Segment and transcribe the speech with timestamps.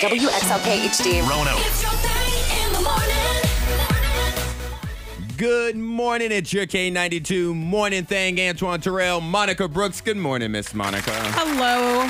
[0.00, 1.26] WXLK HD.
[1.26, 1.58] Roanoke.
[1.58, 3.16] It's your thing in the morning.
[5.38, 6.32] Good morning.
[6.32, 8.38] It's your K92 morning thing.
[8.38, 10.02] Antoine Terrell, Monica Brooks.
[10.02, 11.12] Good morning, Miss Monica.
[11.32, 12.02] Hello.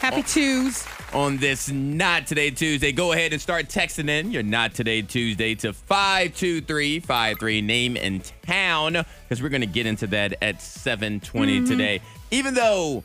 [0.00, 0.84] Happy Tues.
[1.12, 5.54] On this Not Today Tuesday, go ahead and start texting in your Not Today Tuesday
[5.56, 11.66] to 52353, name and town, because we're going to get into that at 720 Mm-hmm.
[11.66, 12.00] today.
[12.32, 13.04] Even though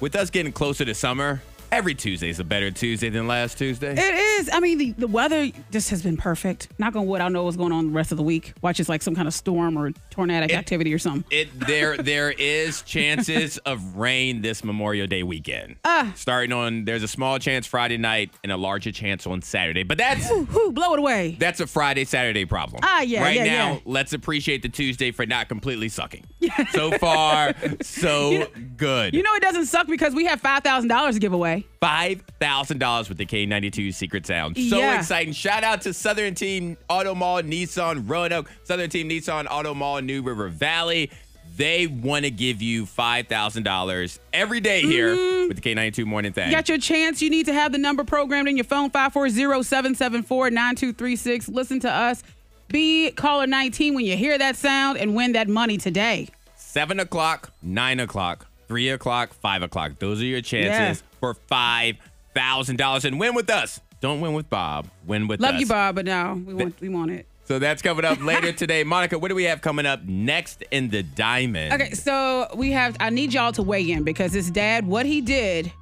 [0.00, 1.40] with us getting closer to summer,
[1.72, 3.92] every Tuesday is a better Tuesday than last Tuesday.
[3.92, 4.50] It is.
[4.52, 6.68] I mean, the, the weather just has been perfect.
[6.78, 8.54] Knock on wood, I don't know what's going on the rest of the week.
[8.62, 11.24] Watch it's like some kind of storm or tornadic It- activity or something.
[11.30, 15.76] It there there is chances of rain this Memorial Day weekend.
[15.84, 16.12] Ah.
[16.14, 19.82] Starting on there's a small chance Friday night and a larger chance on Saturday.
[19.82, 21.36] But that's Whew, blow it away.
[21.38, 22.80] that's a Friday Saturday problem.
[22.84, 23.78] Ah, yeah, Right yeah, now, yeah.
[23.86, 26.26] let's appreciate the Tuesday for not completely sucking.
[26.72, 29.14] So far, so good.
[29.14, 31.66] You know it doesn't suck because we have $5,000 to give away.
[31.80, 34.54] Five thousand dollars with the K92 Secret Sound.
[34.58, 34.98] So Yeah.
[34.98, 35.32] exciting!
[35.32, 40.22] Shout out to Southern Team Auto Mall, Nissan Roanoke, Southern Team Nissan Auto Mall, New
[40.22, 41.10] River Valley.
[41.56, 45.48] They want to give you five thousand dollars every day here mm-hmm.
[45.48, 46.48] with the K92 Morning Thing.
[46.48, 47.20] You got your chance.
[47.22, 51.52] You need to have the number programmed in your phone 540-774-9236.
[51.52, 52.22] Listen to us.
[52.68, 56.28] Be caller 19 when you hear that sound and win that money today.
[56.54, 59.98] Seven o'clock, nine o'clock, three o'clock, five o'clock.
[59.98, 61.06] Those are your chances Yeah.
[61.18, 61.96] for five
[62.34, 63.80] thousand dollars and win with us.
[64.00, 64.86] Don't win with Bob.
[65.04, 65.60] Win with Love us.
[65.60, 67.26] you, Bob, but no, we want we want it.
[67.50, 68.84] So that's coming up later today.
[68.84, 71.72] Monica, what do we have coming up next in the diamond?
[71.72, 72.96] Okay, so we have.
[73.00, 75.72] I need y'all to weigh in because his dad, what he did,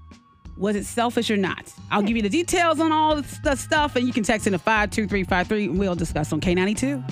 [0.57, 1.71] was it selfish or not?
[1.91, 4.55] I'll give you the details on all the the stuff, and you can text in
[4.55, 7.05] to five two three five three, and we'll discuss on K ninety two.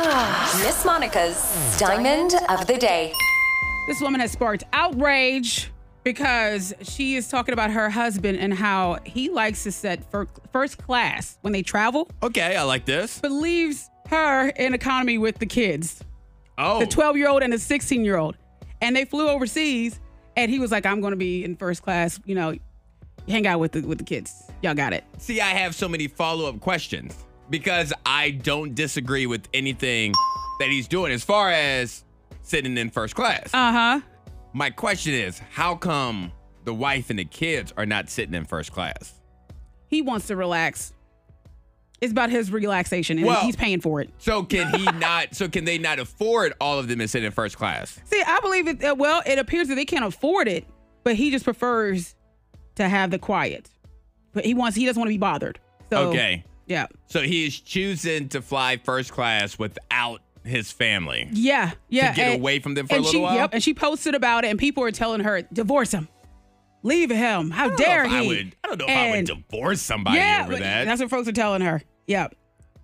[0.00, 3.12] Ah, Miss Monica's Diamond of the Day.
[3.86, 5.70] This woman has sparked outrage
[6.02, 10.76] because she is talking about her husband and how he likes to set fir- first
[10.78, 13.20] class when they travel, Okay, I like this.
[13.20, 16.02] but leaves her in economy with the kids.
[16.58, 18.36] Oh, the 12 year old and the 16 year old.
[18.80, 20.00] And they flew overseas
[20.36, 22.54] and he was like, I'm going to be in first class, you know,
[23.28, 24.50] hang out with the, with the kids.
[24.62, 25.04] Y'all got it.
[25.18, 27.14] see, I have so many follow up questions
[27.50, 30.12] because I don't disagree with anything
[30.58, 32.04] that he's doing as far as
[32.42, 33.52] sitting in first class.
[33.54, 34.00] Uh huh.
[34.52, 36.32] My question is, how come
[36.64, 39.14] the wife and the kids are not sitting in first class?
[39.86, 40.92] He wants to relax.
[42.02, 44.10] It's about his relaxation and Well- he's paying for it.
[44.18, 45.36] So can he not?
[45.36, 47.98] So can they not afford all of them to sit in first class?
[48.04, 48.82] See, I believe it.
[48.84, 50.66] Uh, well, it appears that they can't afford it,
[51.04, 52.16] but he just prefers
[52.74, 53.70] to have the quiet.
[54.32, 55.60] But he wants, he doesn't want to be bothered.
[55.90, 56.44] So, Okay.
[56.66, 56.86] Yeah.
[57.06, 61.28] So he is choosing to fly first class without his family.
[61.32, 61.70] Yeah.
[61.88, 62.10] Yeah.
[62.10, 63.34] To get and- away from them for a and little she, while?
[63.36, 63.50] Yep.
[63.54, 66.08] And she posted about it, and people are telling her, divorce him.
[66.82, 67.50] Leave him.
[67.52, 68.16] How dare he?
[68.16, 68.56] I would.
[68.64, 70.84] I don't know if I would divorce somebody yeah, over that.
[70.84, 71.80] That's what folks are telling her.
[72.06, 72.34] Yep.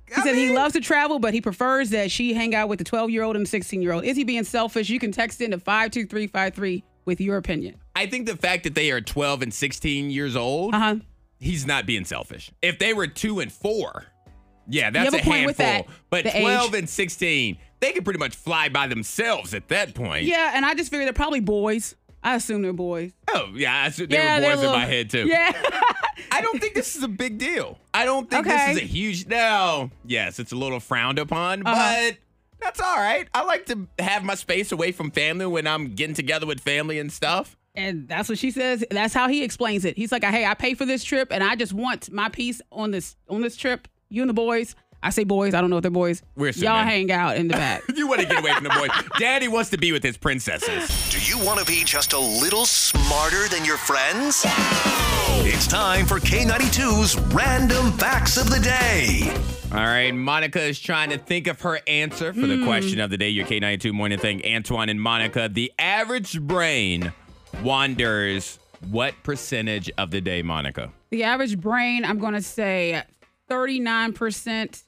[0.09, 2.79] He I said he loves to travel, but he prefers that she hang out with
[2.79, 4.05] the 12 year old and 16 year old.
[4.05, 4.89] Is he being selfish?
[4.89, 7.77] You can text in to 52353 with your opinion.
[7.95, 10.97] I think the fact that they are 12 and 16 years old, Uh huh.
[11.41, 12.51] he's not being selfish.
[12.63, 14.07] If they were two and four,
[14.69, 15.93] yeah, that's have a a, point with handful.
[16.11, 16.79] that, But 12 age.
[16.81, 20.25] and 16, they could pretty much fly by themselves at that point.
[20.25, 21.95] Yeah, and I just figured they're probably boys.
[22.23, 23.13] I assume they're boys.
[23.29, 25.27] Oh, yeah, I, assume they yeah, were they're boys in my head too.
[25.27, 25.53] Yeah.
[26.33, 27.79] I don't think this is a big deal.
[27.95, 28.75] I don't think Okay.
[28.75, 29.91] this is a huge no.
[30.05, 31.75] Yes, it's a little frowned upon, Uh-huh.
[32.11, 32.17] but
[32.61, 33.29] that's all right.
[33.33, 36.99] I like to have my space away from family when I'm getting together with family
[36.99, 37.57] and stuff.
[37.77, 38.85] and that's what she says.
[38.91, 39.97] That's how he explains it.
[39.97, 42.91] He's like, "Hey, I pay for this trip, and I just want my piece on
[42.91, 43.87] this on this trip.
[44.11, 44.75] You and the boys.
[45.03, 45.55] I say boys.
[45.55, 46.23] I don't know if they're boys.
[46.37, 47.83] We're Y'all hang out in the back.
[47.99, 48.91] You want to get away from the boys.
[49.19, 51.11] Daddy wants to be with his princesses.
[51.11, 54.45] Do you want to be just a little smarter than your friends?
[55.41, 59.35] It's time for K92's Random Facts of the Day.
[59.73, 62.67] All right, Monica is trying to think of her answer for the hmm.
[62.67, 63.29] question of the day.
[63.29, 65.51] Your K92 morning thing, Antoine and Monica.
[65.53, 67.13] The average brain
[67.63, 68.61] wanders
[68.91, 70.93] what percentage of the day, Monica?
[71.11, 73.03] the average brain, I'm going to say
[73.49, 74.83] 39 percent,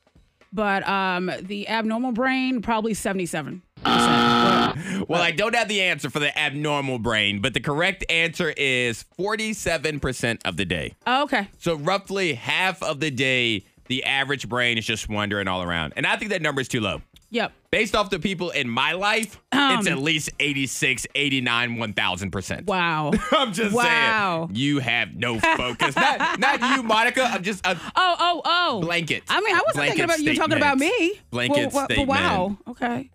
[0.53, 5.09] but um, the abnormal brain probably 77 percent.
[5.09, 9.05] Well, I don't have the answer for the abnormal brain, but the correct answer is
[9.19, 10.95] 47% of the day.
[11.07, 11.49] Okay.
[11.59, 15.95] So roughly half of the day, the average brain is just wandering all around.
[15.97, 17.03] And I think that number is too low.
[17.33, 17.53] Yep.
[17.71, 19.79] Based off the people in my life, Um.
[19.79, 22.67] it's at least 86, 89, 1000%.
[22.67, 23.13] Wow.
[23.31, 24.47] I'm just Wow.
[24.49, 25.95] saying, you have no focus.
[25.95, 27.23] not, not you, Monica.
[27.23, 28.81] I'm just a Oh, oh, oh.
[28.81, 29.23] blanket.
[29.29, 31.13] I mean, I wasn't thinking about you talking about me.
[31.31, 32.09] Blanket well, well, statement.
[32.09, 32.59] Wow.
[32.67, 33.11] Okay.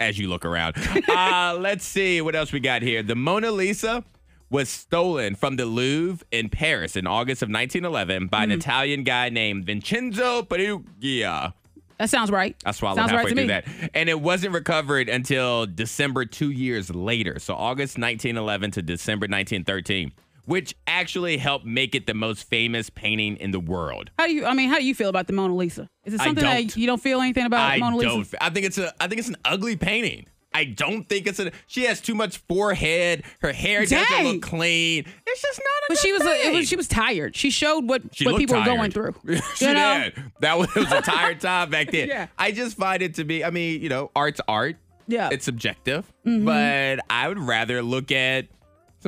[0.00, 0.74] as you look around.
[1.08, 3.02] uh, let's see what else we got here.
[3.02, 4.04] The Mona Lisa
[4.48, 8.44] was stolen from the Louvre in Paris in August of 1911 by Mm.
[8.44, 11.52] an Italian guy named Vincenzo Perugia.
[11.98, 12.56] That sounds right.
[12.64, 13.48] I swallowed sounds halfway right through me.
[13.48, 13.90] that.
[13.94, 17.38] And it wasn't recovered until December two years later.
[17.38, 20.12] So August 1911 to December 1913,
[20.44, 24.10] which actually helped make it the most famous painting in the world.
[24.18, 24.46] How do you?
[24.46, 25.88] I mean, how do you feel about the Mona Lisa?
[26.04, 28.08] Is it something that you don't feel anything about I Mona Lisa?
[28.08, 28.34] don't.
[28.40, 28.94] I think it's a.
[29.02, 30.26] I think it's an ugly painting.
[30.58, 31.52] I don't think it's a.
[31.68, 33.22] She has too much forehead.
[33.40, 34.26] Her hair doesn't Dang.
[34.26, 35.04] look clean.
[35.24, 35.84] It's just not a.
[35.86, 37.36] But good she was, a, it was she was tired.
[37.36, 39.14] She showed what She what people were going through.
[39.54, 40.10] she you know?
[40.12, 40.32] did.
[40.40, 42.08] That was, was a tired time back then.
[42.18, 42.28] Yeah.
[42.38, 43.44] I just find it to be.
[43.44, 44.76] I mean, you know, art's art.
[45.06, 45.26] Yeah.
[45.26, 45.34] Mm-hmm.
[45.34, 48.46] It's subjective, but I would rather look at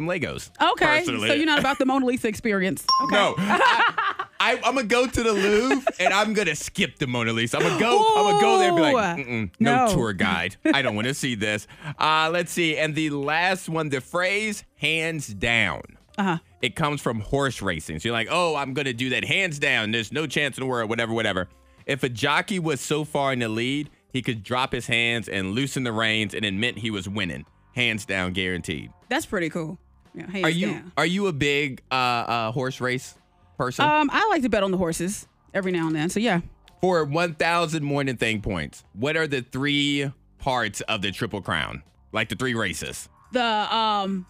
[0.01, 0.51] some Legos.
[0.73, 1.29] Okay, personally.
[1.29, 2.85] so you're not about the Mona Lisa experience.
[3.05, 3.15] Okay.
[3.15, 3.35] No.
[3.39, 7.59] I, I, I'm gonna go to the Louvre and I'm gonna skip the Mona Lisa.
[7.59, 7.99] I'm gonna go.
[8.17, 9.95] I'm gonna go there and be like, Mm-mm, no, No.
[9.95, 10.57] tour guide.
[10.65, 11.67] I don't want to see this.
[11.99, 12.77] Uh, let's see.
[12.79, 15.83] And the last one, the phrase "hands down."
[16.17, 16.39] Uh-huh.
[16.63, 17.99] It comes from horse racing.
[18.01, 19.91] So you're like, oh, I'm gonna do that hands down.
[19.91, 20.89] There's no chance in the world.
[20.89, 21.49] Whatever, whatever.
[21.87, 25.53] If a jockey was so far in the lead, he could drop his hands and
[25.53, 27.45] loosen the reins, and it meant he was winning.
[27.75, 28.91] Hands down, guaranteed.
[29.09, 29.79] That's pretty cool.
[30.15, 30.93] Yeah, Are you down.
[30.97, 33.15] are you a big uh, uh, horse race
[33.57, 33.85] person?
[33.85, 36.09] Um, I like to bet on the horses every now and then.
[36.11, 36.41] So yeah.
[36.81, 41.83] For 1,000 morning thing points, what are the three parts of the Triple Crown?
[42.13, 43.09] Like the three races?
[43.33, 44.27] The um,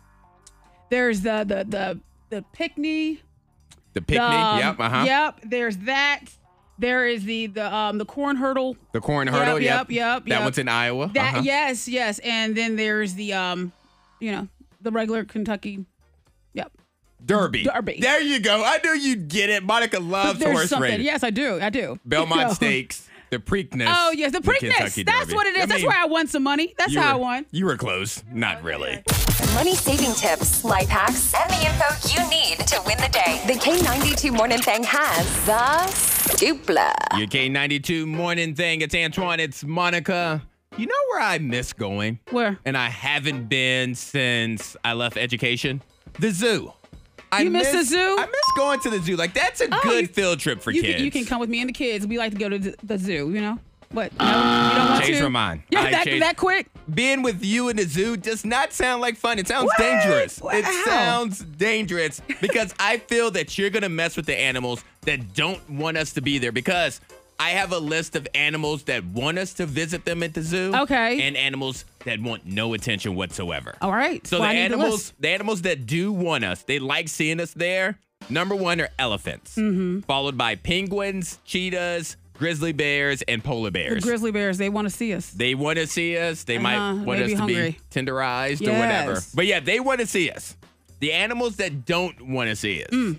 [0.90, 3.22] there's the the the the Pickney.
[3.92, 5.04] The picnic, the, um, yep, uh huh.
[5.06, 5.40] Yep.
[5.46, 6.20] There's that.
[6.78, 8.76] There is the the um the corn hurdle.
[8.92, 9.90] The corn hurdle, Yep, yep.
[9.90, 10.42] yep, That yep.
[10.42, 11.10] one's in Iowa.
[11.14, 11.42] That uh-huh.
[11.44, 12.18] yes, yes.
[12.20, 13.72] And then there's the um,
[14.18, 14.48] you know,
[14.80, 15.84] the regular Kentucky.
[16.54, 16.72] Yep.
[17.24, 17.64] Derby.
[17.64, 17.98] Derby.
[18.00, 18.62] There you go.
[18.64, 19.62] I knew you'd get it.
[19.62, 20.90] Monica loves there's horse something.
[20.90, 21.04] racing.
[21.04, 21.60] Yes, I do.
[21.60, 21.98] I do.
[22.04, 22.52] Belmont No.
[22.54, 23.86] Stakes, the Preakness.
[23.94, 24.58] Oh yes, the Preakness.
[24.70, 25.34] Kentucky That's Derby.
[25.34, 25.62] what it is.
[25.64, 26.74] I That's where I won some money.
[26.78, 27.46] That's you how I won.
[27.50, 28.24] You were close.
[28.32, 29.02] Not really.
[29.54, 33.42] Money saving tips, life hacks, and the info you need to win the day.
[33.46, 36.92] The K92 Morning Thing has the dupla.
[37.18, 38.80] Your K92 morning thing.
[38.80, 39.40] It's Antoine.
[39.40, 40.42] It's Monica.
[40.76, 42.20] You know where I miss going?
[42.30, 42.58] Where?
[42.64, 45.82] And I haven't been since I left education?
[46.20, 46.72] The zoo.
[47.32, 48.16] I You miss the zoo?
[48.18, 49.16] I miss going to the zoo.
[49.16, 50.96] Like, that's a Oh, good you- field trip for You kids.
[50.96, 52.06] can, you can come with me and the kids.
[52.06, 53.30] We like to go to the, zoo.
[53.32, 53.58] You know
[53.92, 54.12] what?
[54.18, 55.24] No, you don't want Changed to.
[55.24, 55.62] my mind.
[55.70, 56.68] Yeah, I that, changed- that quick.
[56.94, 59.38] Being with you in the zoo does not sound like fun.
[59.40, 59.78] It sounds What?
[59.78, 60.40] dangerous.
[60.40, 60.50] Wow.
[60.54, 65.34] It sounds dangerous because I feel that you're going to mess with the animals that
[65.34, 67.00] don't want us to be there because
[67.40, 70.72] I have a list of animals that want us to visit them at the zoo.
[70.74, 71.22] Okay.
[71.26, 73.76] And animals that want no attention whatsoever.
[73.80, 74.24] All right.
[74.26, 77.52] So Well, the the animals, the animals that do want us, they like seeing us
[77.54, 77.98] there.
[78.28, 80.00] Number one are elephants, Mm-hmm.
[80.00, 84.04] followed by penguins, cheetahs, grizzly bears, and polar The bears.
[84.04, 84.58] grizzly bears.
[84.58, 85.30] They want to see us.
[85.30, 86.44] They want to see us.
[86.44, 86.62] They Uh-huh,
[86.94, 87.70] might want us to hungry.
[87.72, 89.20] be tenderized or whatever.
[89.34, 90.56] But yeah, they want to see us.
[91.00, 93.16] The animals that don't want to see us,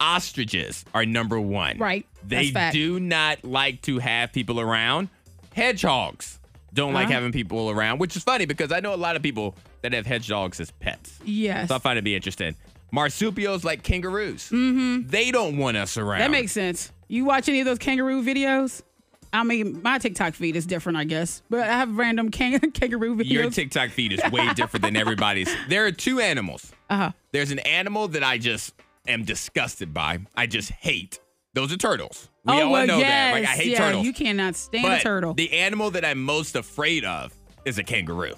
[0.00, 1.76] ostriches are number one.
[1.76, 1.80] Mm.
[1.80, 2.06] Right.
[2.26, 5.08] They do not like to have people around.
[5.54, 6.38] Hedgehogs
[6.72, 7.14] don't like Uh-huh.
[7.14, 10.06] having people around, which is funny because I know a lot of people that have
[10.06, 11.18] hedgehogs as pets.
[11.24, 11.68] Yes.
[11.68, 12.54] So I find it be interesting.
[12.92, 14.48] Marsupials like kangaroos.
[14.50, 15.08] Mm-hmm.
[15.08, 16.20] They don't want us around.
[16.20, 16.92] That makes sense.
[17.08, 18.82] You watch any of those kangaroo videos?
[19.32, 23.16] I mean, my TikTok feed is different, I guess, but I have random kang- kangaroo
[23.16, 23.30] videos.
[23.30, 25.48] Your TikTok feed is way different than everybody's.
[25.68, 26.72] There are two animals.
[26.90, 27.12] uh-huh.
[27.32, 28.74] There's an animal that I just
[29.06, 30.18] am disgusted by.
[30.36, 31.20] I just hate.
[31.52, 32.28] Those are turtles.
[32.44, 33.08] We oh, all well, know yes.
[33.08, 33.32] that.
[33.32, 34.06] Like I hate yeah, turtles.
[34.06, 35.34] You cannot stand but a turtle.
[35.34, 37.34] the animal that I'm most afraid of
[37.64, 38.34] is a kangaroo.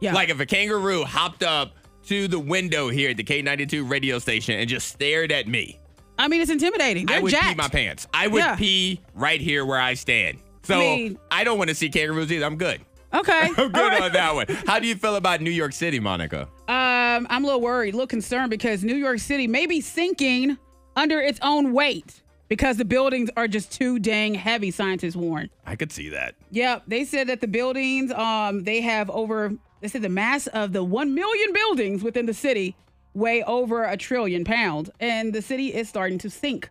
[0.00, 0.12] yeah.
[0.12, 1.72] Like if a kangaroo hopped up
[2.06, 5.78] to the window here at the K92 radio station and just stared at me,
[6.18, 7.06] I mean, it's intimidating.
[7.06, 7.56] They're I would jacked.
[7.56, 8.08] pee my pants.
[8.12, 8.56] I would Yeah.
[8.56, 10.38] pee right here where I stand.
[10.64, 12.44] So I, mean- don't want to see kangaroos either.
[12.46, 12.80] I'm good.
[13.14, 13.42] Okay.
[13.56, 14.02] I'm good right.
[14.02, 14.46] on that one.
[14.66, 16.48] How do you feel about New York City, Monica?
[16.68, 20.58] Um, I'm a little worried, a little concerned because New York City may be sinking
[20.96, 25.50] under its own weight because the buildings are just too dang heavy, scientists warn.
[25.64, 26.34] I could see that.
[26.50, 29.52] Yep, they said that the buildings, um, they have over.
[29.80, 32.76] They said the mass of the one million buildings within the city
[33.14, 36.70] weigh over a trillion pounds, and the city is starting to sink.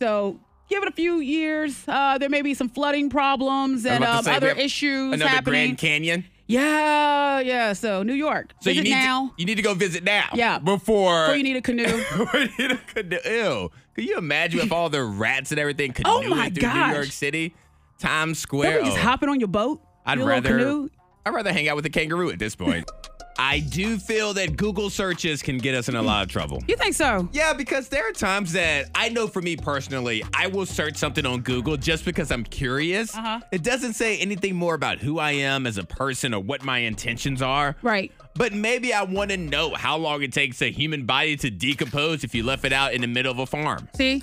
[0.00, 0.38] So
[0.68, 1.84] give it a few years.
[1.86, 5.52] Uh, there may be some flooding problems and um, say, other issues Another happening.
[5.66, 6.24] Grand Canyon.
[6.46, 7.72] yeah, yeah.
[7.72, 9.28] So New York, So visit you need now.
[9.28, 10.28] To, you need to go visit now.
[10.34, 10.58] Yeah.
[10.58, 11.22] Before.
[11.26, 11.84] before you need a canoe.
[12.16, 13.18] before you need a canoe.
[13.24, 13.70] Ew.
[13.94, 16.92] Can you imagine if all the rats and everything oh canoeing Oh my through New.
[16.94, 17.54] York City,
[17.98, 18.82] Times Square?
[18.84, 19.00] Just Oh.
[19.00, 19.80] hopping on your boat.
[20.06, 20.48] I'd your rather.
[20.58, 20.88] canoe.
[21.26, 22.90] I'd rather hang out with a kangaroo at this point.
[23.38, 26.62] I do feel that Google searches can get us in a lot of trouble.
[26.66, 27.28] You think so?
[27.32, 31.26] Yeah, because there are times that I know for me personally, I will search something
[31.26, 33.16] on Google just because I'm curious.
[33.16, 33.40] Uh-huh.
[33.50, 36.78] It doesn't say anything more about who I am as a person or what my
[36.78, 37.76] intentions are.
[37.82, 38.12] Right.
[38.34, 42.24] But maybe I want to know how long it takes a human body to decompose
[42.24, 43.88] if you left it out in the middle of a farm.
[43.94, 44.22] See?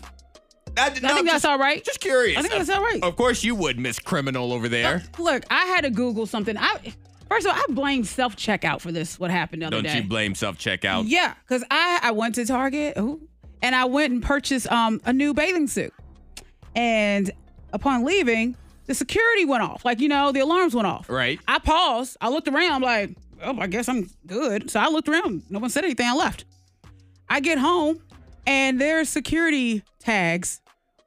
[0.78, 1.84] I, I think that's all right.
[1.84, 2.38] Just curious.
[2.38, 3.04] I think that's all right.
[3.04, 5.04] Of course you would, Miss Criminal over there.
[5.18, 6.58] Look, I had to Google something.
[6.58, 6.94] I
[7.30, 9.20] first of all, I blame self checkout for this.
[9.20, 9.98] What happened the other Don't day?
[9.98, 11.04] you blame self checkout?
[11.08, 13.22] Yeah, because I I went to Target ooh,
[13.62, 15.94] and I went and purchased um a new bathing suit,
[16.76, 17.32] and
[17.74, 18.56] upon leaving,
[18.88, 19.86] the security went off.
[19.86, 21.10] Like you know, the alarms went off.
[21.10, 21.40] Right.
[21.48, 22.18] I paused.
[22.22, 22.72] I looked around.
[22.72, 24.70] I'm like, oh, I guess I'm good.
[24.70, 25.44] So I looked around.
[25.50, 26.08] No one said anything.
[26.08, 26.46] I left.
[27.30, 28.02] I get home,
[28.48, 30.62] and there's security tags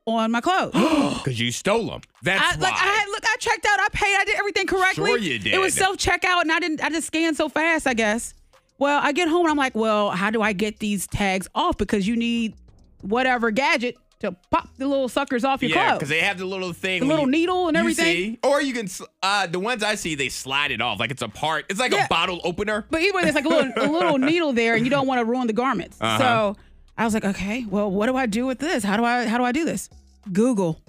[0.06, 0.72] on my clothes.
[1.22, 2.00] Because you stole them.
[2.22, 2.62] That's I, why.
[2.70, 5.06] like I had look, I checked out, I paid, I did everything correctly.
[5.10, 5.54] Sure you did.
[5.54, 6.82] It was self checkout, and I didn't.
[6.82, 8.34] I just scanned so fast, I guess.
[8.78, 11.76] Well, I get home and I'm like, well, how do I get these tags off?
[11.78, 12.54] Because you need
[13.02, 15.98] whatever gadget to pop the little suckers off your yeah, clothes.
[15.98, 17.00] because they have the little thing.
[17.00, 18.04] The little you- needle and you everything.
[18.14, 18.38] see.
[18.42, 18.88] Or you can,
[19.22, 21.66] uh, the ones I see, they slide it off like it's a part.
[21.68, 22.06] It's like Yeah.
[22.06, 22.84] a bottle opener.
[22.90, 25.20] But either way, there's like a little, a little needle there, and you don't want
[25.20, 25.98] to ruin the garments.
[26.00, 26.18] Uh-huh.
[26.18, 26.56] So
[26.96, 28.84] I was like, okay, well, what do I do with this?
[28.84, 29.88] How do I how do I do this?
[30.32, 30.80] Google.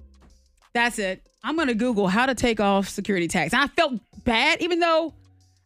[0.74, 1.26] That's it.
[1.44, 3.54] I'm gonna Google how to take off security tags.
[3.54, 3.94] And I felt
[4.24, 5.14] bad, even though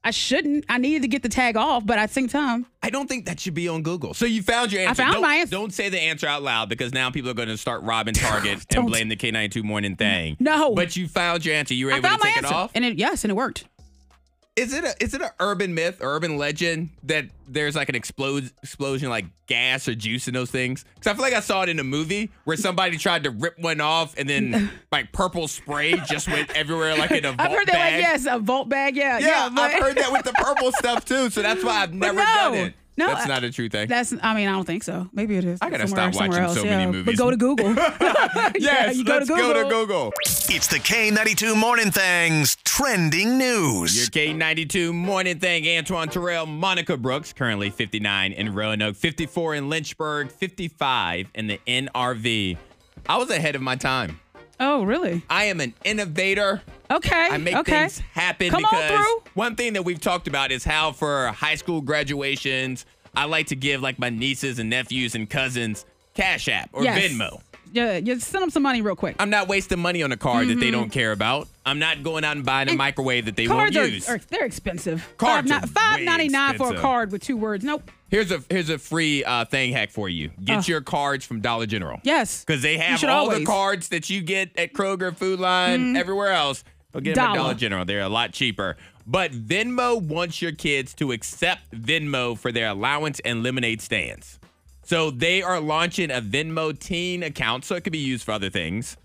[0.03, 0.63] I shouldn't.
[0.69, 3.25] I needed to get the tag off, but at the same time, I don't think
[3.25, 4.13] that should be on Google.
[4.13, 5.01] So you found your answer.
[5.01, 5.51] I found don't, my answer.
[5.51, 8.65] Don't say the answer out loud because now people are going to start robbing Target
[8.73, 10.37] and blame the K92 morning thing.
[10.39, 10.73] No.
[10.73, 11.73] But you found your answer.
[11.73, 12.71] You were I able to take it off.
[12.73, 13.65] and it yes, and it worked.
[14.57, 18.49] Is it a is it an urban myth, urban legend that there's like an explode
[18.63, 20.83] explosion like gas or juice in those things?
[20.95, 23.59] Because I feel like I saw it in a movie where somebody tried to rip
[23.59, 27.51] one off and then like purple spray just went everywhere like in a vault I've
[27.51, 27.93] heard that bag.
[27.93, 29.61] like yes, a vault bag, yeah, Yeah, yeah.
[29.61, 31.29] I've heard that with the purple stuff too.
[31.29, 32.73] So that's why I've never no, done it.
[32.97, 33.87] No, that's I- not a true thing.
[33.87, 35.07] That's I mean I don't think so.
[35.13, 35.59] Maybe it is.
[35.61, 36.77] I gotta somewhere, stop watching somewhere else, so yeah.
[36.77, 37.05] many movies.
[37.05, 37.73] But go to Google.
[37.75, 39.85] yes, Yeah, you go to let's go to Google.
[39.85, 40.13] Google.
[40.49, 43.95] It's the K92 Morning Thang's trending news.
[43.95, 44.35] Your news.
[44.39, 51.27] K92 morning thing, Antoine Terrell, Monica Brooks, currently 59 in Roanoke, 54 in Lynchburg, 55
[51.35, 52.57] in the NRV.
[53.09, 54.19] I was ahead of my time.
[54.59, 55.23] Oh, really?
[55.29, 56.61] I am an innovator.
[56.89, 57.27] Okay.
[57.31, 57.71] I make okay.
[57.81, 59.23] things happen Come on because through.
[59.33, 62.85] one thing that we've talked about is how for high school graduations,
[63.15, 67.11] I like to give like my nieces and nephews and cousins Cash App or Yes.
[67.11, 67.41] Venmo.
[67.73, 69.15] Yeah, yeah, send them some money real quick.
[69.19, 71.47] I'm not wasting money on a card that they don't care about.
[71.65, 74.07] I'm not going out and buying a And microwave that they won't are, use.
[74.09, 75.05] are they're expensive.
[75.17, 77.63] Cards Five are five way ninety nine for a card with two words.
[77.63, 77.89] Nope.
[78.09, 80.29] Here's a here's a free uh, thing hack for you.
[80.43, 80.63] Get Oh.
[80.65, 81.99] your cards from Dollar General.
[82.03, 82.43] Yes.
[82.45, 83.37] Because they have all the always.
[83.39, 83.45] Mm-hmm.
[83.47, 86.63] cards that you get at Kroger, Food Lion, everywhere else.
[86.93, 87.37] Go get them at Dollar.
[87.39, 87.85] Dollar General.
[87.85, 88.77] They're a lot cheaper.
[89.05, 94.39] But Venmo wants your kids to accept Venmo for their allowance and lemonade stands.
[94.87, 98.49] So they are launching a Venmo teen account, so it could be used for other
[98.49, 98.95] things.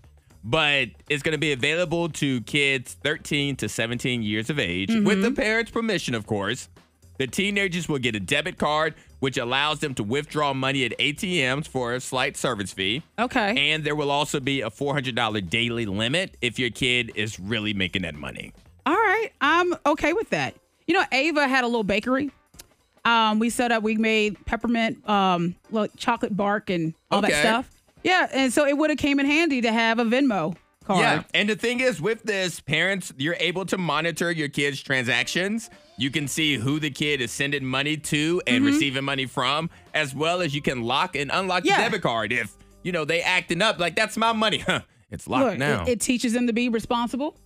[0.45, 5.21] But it's going to be available to kids 13 to 17 years of age, with
[5.21, 5.33] the Mm-hmm.
[5.35, 6.69] parents' permission, of course.
[7.17, 11.67] The teenagers will get a debit card, which allows them to withdraw money at ATMs
[11.67, 13.03] for a slight service fee.
[13.19, 13.71] Okay.
[13.73, 18.03] And there will also be a $400 daily limit if your kid is really making
[18.03, 18.53] that money.
[18.85, 19.29] All right.
[19.41, 20.55] I'm okay with that.
[20.87, 22.31] You know, Ava had a little bakery.
[23.05, 27.31] Um, we set up, we made peppermint, um, like chocolate bark and all Okay.
[27.31, 27.69] that stuff.
[28.03, 30.55] Yeah, and so it would have came in handy to have a Venmo
[30.85, 30.99] card.
[30.99, 31.23] Yeah.
[31.33, 35.69] And the thing is, with this, parents, you're able to monitor your kids' transactions.
[35.97, 38.65] You can see who the kid is sending money to and Mm-hmm.
[38.73, 41.77] receiving money from, as well as you can lock and unlock Yeah.
[41.77, 44.59] the debit card if, you know, they acting up like that's my money.
[44.59, 44.81] Huh.
[45.11, 45.83] It's locked Look, now.
[45.83, 47.37] it, it teaches them to be responsible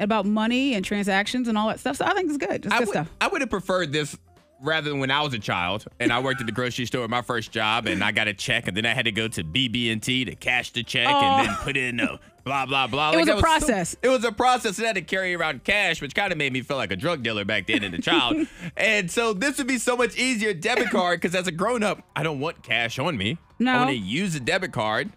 [0.00, 1.96] about money and transactions and all that stuff.
[1.98, 2.66] So I think it's good.
[2.66, 3.10] It's I good would, stuff.
[3.20, 4.16] I would have preferred this
[4.62, 7.22] rather than when I was a child and I worked at the grocery store, my
[7.22, 10.24] first job, and I got a check, and then I had to go to BB&T
[10.26, 13.12] to cash the check and then put in a blah blah blah.
[13.12, 13.96] It was a so- process.
[14.02, 14.78] it was a process.
[14.78, 16.96] And I had to carry around cash, which kind of made me feel like a
[16.96, 18.46] drug dealer back then as a child.
[18.76, 22.02] and so this would be so much easier debit card because as a grown up,
[22.14, 23.38] I don't want cash on me.
[23.58, 23.72] No.
[23.72, 25.10] I want to use a debit card,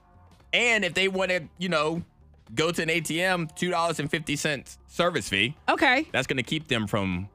[0.54, 2.04] and if they want to, you know.
[2.54, 6.08] Go to an ATM, two dollars and fifty cents service fee Okay.
[6.12, 7.28] that's going to keep them from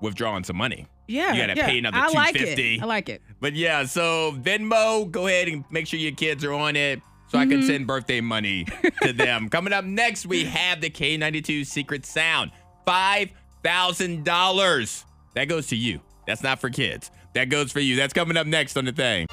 [0.00, 0.86] withdrawing some money.
[1.12, 1.32] Yeah.
[1.32, 1.66] You got to yeah.
[1.66, 2.74] pay another I like 250.
[2.76, 2.82] it.
[2.82, 3.22] I like it.
[3.40, 7.38] But yeah, so Venmo, go ahead and make sure your kids are on it so
[7.38, 7.50] I Mm-hmm.
[7.50, 8.66] can send birthday money
[9.02, 9.48] to them.
[9.48, 12.50] Coming up next, we have the K92 Secret Sound.
[12.86, 15.04] $5,000.
[15.34, 16.00] That goes to you.
[16.26, 17.10] That's not for kids.
[17.34, 17.96] That goes for you.
[17.96, 19.26] That's coming up next on the thing.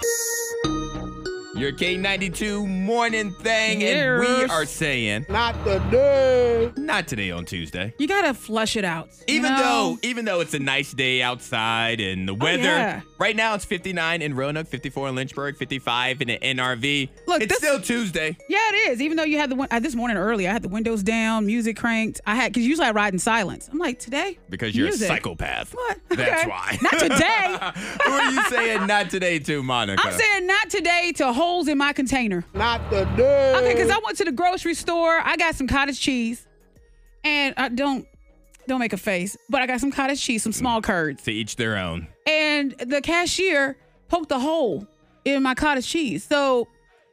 [1.59, 6.71] Your K92 morning thing, and we are saying Not today.
[6.77, 7.93] not today on Tuesday.
[7.97, 9.09] You gotta flush it out.
[9.27, 9.59] Even know?
[9.61, 13.01] though, even though it's a nice day outside and the weather, Oh, yeah.
[13.17, 17.09] right now it's 59 in Roanoke, 54 in Lynchburg, 55 in the NRV.
[17.27, 18.37] Look, it's this- still Tuesday.
[18.47, 19.01] Yeah, it is.
[19.01, 21.45] Even though you had the win- uh, this morning early, I had the windows down,
[21.45, 22.21] music cranked.
[22.25, 23.67] I had because usually I ride in silence.
[23.69, 25.09] I'm like today Because you're music.
[25.09, 25.73] a psychopath.
[25.73, 25.97] What?
[26.07, 26.49] That's Okay.
[26.49, 26.77] why.
[26.81, 27.57] Not today.
[28.05, 30.01] Who are you saying not today to, Monica?
[30.07, 32.45] I'm saying not today to holes in my container.
[32.53, 33.53] Not the today.
[33.57, 35.19] Okay, because I went to the grocery store.
[35.23, 36.45] I got some cottage cheese,
[37.23, 38.05] and I don't
[38.67, 41.55] don't make a face, but I got some cottage cheese, some small curds, to each
[41.55, 42.07] their own.
[42.27, 43.75] and the cashier
[44.09, 44.85] poked a hole
[45.25, 46.23] in my cottage cheese.
[46.23, 46.67] So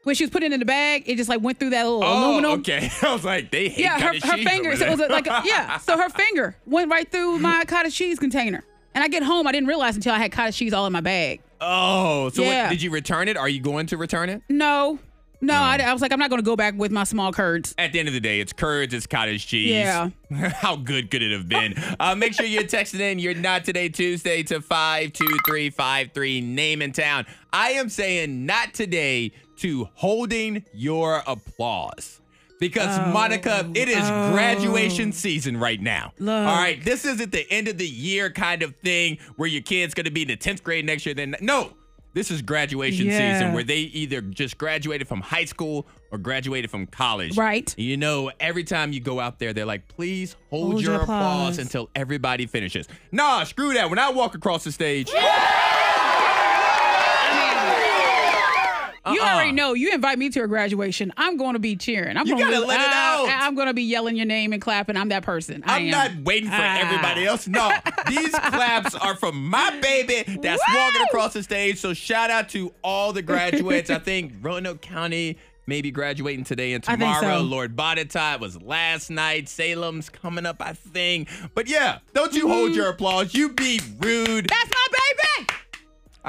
[0.05, 2.05] when she was putting it in the bag, it just like went through that little
[2.05, 2.61] Oh, aluminum.
[2.61, 2.91] okay.
[3.03, 4.77] I was like, they hate Yeah, her, cottage her cheese finger.
[4.77, 5.79] So it was like a, yeah.
[5.89, 8.63] So her finger went right through my cottage cheese container.
[8.95, 11.01] And I get home, I didn't realize until I had cottage cheese all in my
[11.01, 11.41] bag.
[11.61, 13.37] Oh, so what, did you return it?
[13.37, 14.43] Are you going to return it?
[14.49, 14.99] No,
[15.41, 17.75] no, I, I was like, I'm not going to go back with my small curds.
[17.79, 19.71] At the end of the day, it's curds, it's cottage cheese.
[19.71, 20.11] Yeah.
[20.33, 21.75] How good could it have been?
[22.01, 27.27] uh, make sure you're texting in You're Not Today Tuesday to 52353, name and town.
[27.53, 32.21] I am saying not today to holding your applause.
[32.59, 35.13] Because, oh, Monica, it is graduation oh.
[35.13, 36.13] season right now.
[36.19, 36.33] Look.
[36.47, 39.95] All right, this isn't the end of the year kind of thing where your kid's
[39.95, 41.15] going to be in the 10th grade next year.
[41.15, 41.73] Then No,
[42.15, 43.35] this is graduation Yeah.
[43.39, 47.37] season where they either just graduated from high school or graduated from college.
[47.37, 47.75] Right.
[47.77, 51.03] You know, every time you go out there, they're like, please hold, Hold your, your
[51.03, 51.59] applause.
[51.59, 51.59] applause.
[51.59, 52.89] until everybody finishes.
[53.13, 53.91] Nah, screw that.
[53.91, 55.11] When I walk across the stage,
[59.13, 59.35] You Uh-uh.
[59.35, 59.75] already know.
[59.75, 62.17] You invite me to a graduation, I'm going to be cheering.
[62.17, 63.29] I'm You gonna gotta let it out.
[63.31, 64.97] I'm going to be yelling your name and clapping.
[64.97, 65.63] I'm that person.
[65.67, 65.91] I I'm am.
[65.91, 66.79] not waiting for Ah.
[66.81, 67.47] everybody else.
[67.47, 67.71] No,
[68.09, 70.75] these claps are from my baby that's Woo!
[70.77, 71.79] walking across the stage.
[71.79, 73.91] So shout out to all the graduates.
[73.91, 77.39] I think Roanoke County may be graduating today and I think tomorrow.
[77.39, 77.43] so.
[77.45, 79.49] Lord Botetourt was last night.
[79.49, 81.29] Salem's coming up, I think.
[81.55, 83.35] But yeah, don't you hold your applause.
[83.35, 84.49] You be rude.
[84.49, 84.87] That's my
[85.39, 85.49] baby.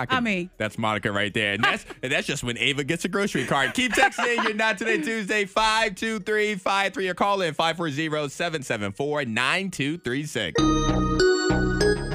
[0.05, 1.53] Can- I mean- that's Monica right there.
[1.53, 3.73] And that's and that's just when Ava gets a grocery cart.
[3.73, 4.43] Keep texting.
[4.43, 10.53] You're not today Tuesday 52353 or call in 540-774-9236.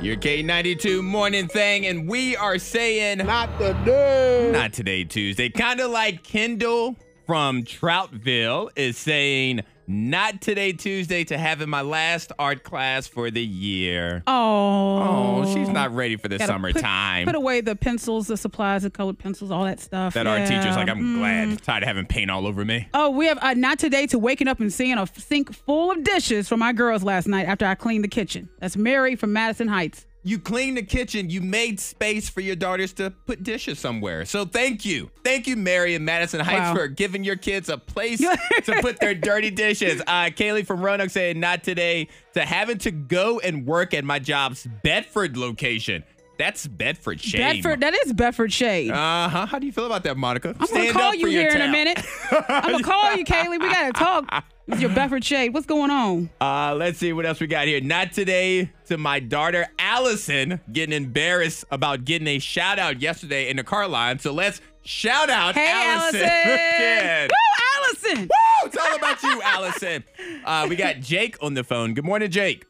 [0.02, 4.50] Your K92 morning thing, and we are saying Not today.
[4.52, 5.48] not today Tuesday.
[5.48, 6.96] Kind of like Kendall
[7.26, 9.60] from Troutville is saying
[9.92, 14.22] not today Tuesday to having my last art class for the year.
[14.26, 17.24] Oh, Oh, she's not ready for the Gotta summertime.
[17.26, 20.14] Put, put away the pencils, the supplies, the colored pencils, all that stuff.
[20.14, 20.76] That art teacher's Yeah.
[20.76, 21.18] like, I'm Mm.
[21.18, 21.62] glad.
[21.62, 22.88] Tired of having paint all over me.
[22.94, 26.02] Oh, we have uh, not today to waking up and seeing a sink full of
[26.04, 28.48] dishes from my girls last night after I cleaned the kitchen.
[28.60, 30.06] That's Mary from Madison Heights.
[30.24, 31.30] You cleaned the kitchen.
[31.30, 34.24] You made space for your daughters to put dishes somewhere.
[34.24, 35.10] So thank you.
[35.24, 36.74] Thank you, Mary and Madison Heights, Wow.
[36.76, 38.20] for giving your kids a place
[38.64, 40.00] to put their dirty dishes.
[40.06, 44.20] Uh, Kaylee from Roanoke saying, not today, to having to go and work at my
[44.20, 46.04] job's Bedford location.
[46.38, 47.40] That's Bedford shame.
[47.62, 48.90] Bedford, that is Bedford Shade.
[48.90, 49.46] Uh huh.
[49.46, 50.56] How do you feel about that, Monica?
[50.58, 52.00] I'm gonna call you here in a minute.
[52.48, 53.60] I'm gonna call you, Kaylee.
[53.60, 54.44] We gotta talk.
[54.72, 55.52] It's your Bedford Shade.
[55.52, 56.30] What's going on?
[56.40, 57.82] Uh, let's see what else we got here.
[57.82, 63.58] Not today to my daughter Allison getting embarrassed about getting a shout out yesterday in
[63.58, 64.18] the car line.
[64.18, 66.22] So let's shout out Hey, Allison.
[66.22, 67.28] Allison.
[67.28, 68.20] Woo, Allison.
[68.22, 68.66] Woo!
[68.66, 70.04] It's all about you, Allison.
[70.42, 71.92] Uh, we got Jake on the phone.
[71.92, 72.64] Good morning, Jake.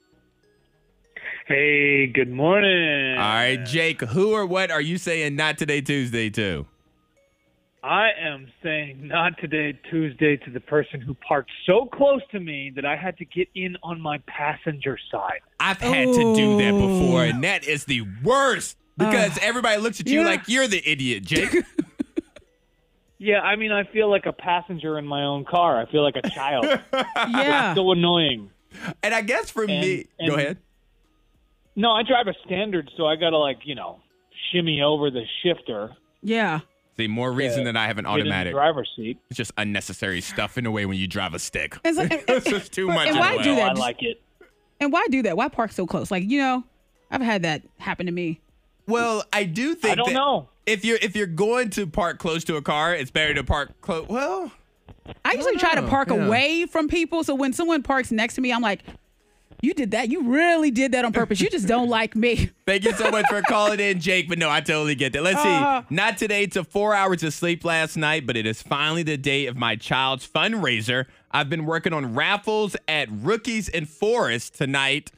[1.46, 3.16] Hey, good morning.
[3.16, 4.00] All right, Jake.
[4.00, 6.66] Who or what are you saying not today Tuesday to?
[7.82, 12.70] I am saying not today, Tuesday, to the person who parked so close to me
[12.76, 15.40] that I had to get in on my passenger side.
[15.58, 19.42] I've had to do that before, and that is the worst because ah.
[19.42, 20.26] everybody looks at you yeah.
[20.26, 21.54] like you're the idiot, Jake.
[23.22, 25.80] Yeah, I mean, I feel like a passenger in my own car.
[25.80, 26.66] I feel like a child.
[26.92, 27.72] Yeah.
[27.72, 28.50] so annoying.
[29.00, 30.58] and I guess for me, and- go ahead.
[31.76, 34.00] No, I drive a standard, so I got to, like, you know,
[34.50, 35.92] shimmy over the shifter.
[36.20, 36.60] Yeah.
[36.96, 38.52] See, more reason than I have an get in the automatic.
[38.52, 39.18] driver's seat.
[39.30, 41.76] It's just unnecessary stuff in a way when you drive a stick.
[41.84, 43.08] It's like- it's just too much.
[43.08, 43.70] And why do oh, that?
[43.70, 44.20] I like it.
[44.78, 45.36] And why do that?
[45.36, 46.10] Why park so close?
[46.10, 46.64] Like, you know,
[47.10, 48.40] I've had that happen to me.
[48.86, 50.48] Well, I do think I don't that know.
[50.66, 53.80] if you're if you're going to park close to a car, it's better to park
[53.80, 54.08] close.
[54.08, 54.50] Well,
[55.24, 56.24] I usually try to park yeah.
[56.24, 57.22] away from people.
[57.24, 58.82] So when someone parks next to me, I'm like,
[59.62, 60.10] you did that.
[60.10, 61.40] You really did that on purpose.
[61.40, 62.50] You just don't like me.
[62.66, 64.28] thank you so much for calling in, Jake.
[64.28, 65.22] But no, I totally get that.
[65.22, 65.82] Let's Uh-huh.
[65.88, 65.94] see.
[65.94, 69.46] Not today to four hours of sleep last night, but it is finally the day
[69.46, 71.06] of my child's fundraiser.
[71.30, 75.12] I've been working on raffles at Rookies and Forest tonight.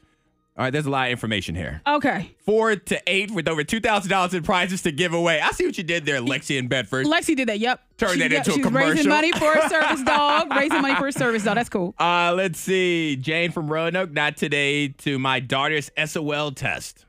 [0.57, 1.81] All right, there's a lot of information here.
[1.85, 2.33] Okay.
[2.45, 5.41] Four to eight with over two thousand dollars in prizes to give away.
[5.41, 7.05] I see what you did there, Lexi in Bedford.
[7.07, 7.59] Lexi did that.
[7.59, 7.81] Yep.
[7.97, 8.89] Turn She- that yep, into a she's commercial.
[8.91, 10.51] raising money for a service dog.
[10.55, 11.55] raising money for a service dog.
[11.55, 11.93] That's cool.
[11.99, 13.17] Uh, let's see.
[13.17, 17.05] Jane from Roanoke, not today to my daughter's SOL test.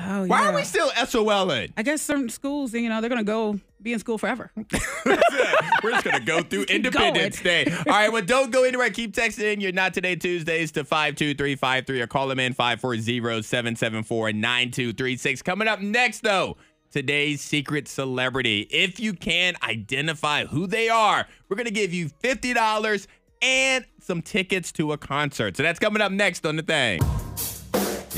[0.00, 0.50] Oh, Why yeah.
[0.50, 1.72] are we still SOLing?
[1.76, 4.52] I guess certain schools, you know, they're gonna go be in school forever.
[5.04, 7.64] We're just gonna go through Independence Day.
[7.66, 8.90] All right, well, don't go anywhere.
[8.90, 15.44] Keep texting in your Not Today Tuesdays to 52353 or call them in 540-774-9236.
[15.44, 16.56] Coming up next, though,
[16.90, 18.62] today's secret celebrity.
[18.70, 23.06] If you can identify who they are, we're gonna give you $50
[23.42, 25.56] and some tickets to a concert.
[25.56, 27.00] So that's coming up next on the thing.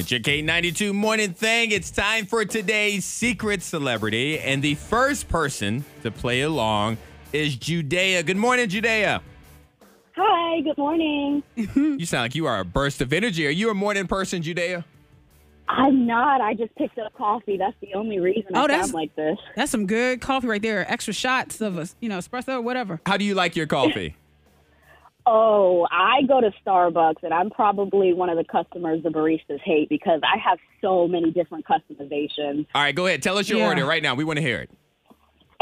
[0.00, 1.72] It's your K92 morning thing.
[1.72, 4.38] It's time for today's secret celebrity.
[4.38, 6.96] And the first person to play along
[7.34, 8.22] is Judea.
[8.22, 9.20] Good morning, Judea.
[10.16, 11.42] Hi, good morning.
[11.74, 13.46] You sound like you are a burst of energy.
[13.46, 14.86] Are you a morning person, Judea?
[15.68, 16.40] I'm not.
[16.40, 17.58] I just picked up coffee.
[17.58, 19.36] That's the only reason Oh, I that's- sound like this.
[19.54, 20.90] That's some good coffee right there.
[20.90, 23.02] Extra shots of a, you know, espresso or whatever.
[23.04, 24.16] How do you like your coffee?
[25.26, 29.88] Oh, I go to Starbucks, and I'm probably one of the customers the baristas hate
[29.88, 32.66] because I have so many different customizations.
[32.74, 33.22] All right, go ahead.
[33.22, 33.68] Tell us your Yeah.
[33.68, 34.14] order right now.
[34.14, 34.70] We want to hear it.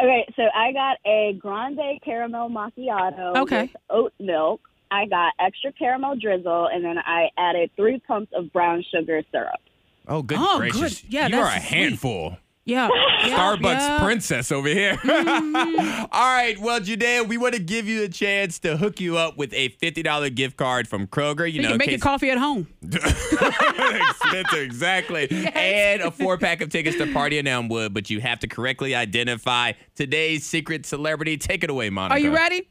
[0.01, 3.63] Okay, so I got a grande caramel macchiato Okay.
[3.63, 4.61] with oat milk.
[4.91, 9.61] I got extra caramel drizzle, and then I added three pumps of brown sugar syrup.
[10.07, 11.03] Oh, good Oh, gracious.
[11.03, 11.13] good.
[11.13, 11.63] Yeah, you are a sweet.
[11.65, 12.39] handful.
[12.69, 12.89] Yeah.
[13.27, 13.89] yeah, Starbucks yeah.
[13.97, 14.05] Mm-hmm.
[14.05, 14.99] princess over here.
[16.13, 19.37] All right, well, Judea, we want to give you a chance to hook you up
[19.39, 21.41] with a $50 gift card from Kroger.
[21.51, 22.69] You You know, can in make your case- coffee at home.
[22.83, 25.29] Expensive, exactly.
[25.55, 28.95] And a four pack of tickets to Party in Elmwood, but you have to correctly
[28.95, 31.37] identify today's secret celebrity.
[31.39, 32.15] Take it away, Monica.
[32.17, 32.69] Are you ready?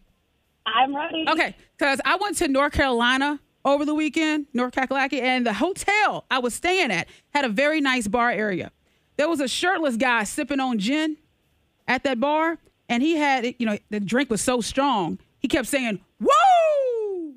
[0.66, 1.26] I'm ready.
[1.30, 6.26] Okay, because I went to North Carolina over the weekend, North Kakalaki, and the hotel
[6.30, 8.72] I was staying at had a very nice bar area.
[9.18, 11.18] There was a shirtless guy sipping on gin
[11.88, 12.58] at that bar,
[12.90, 17.34] and he had, you know, the drink was so strong, he kept saying, Whoa!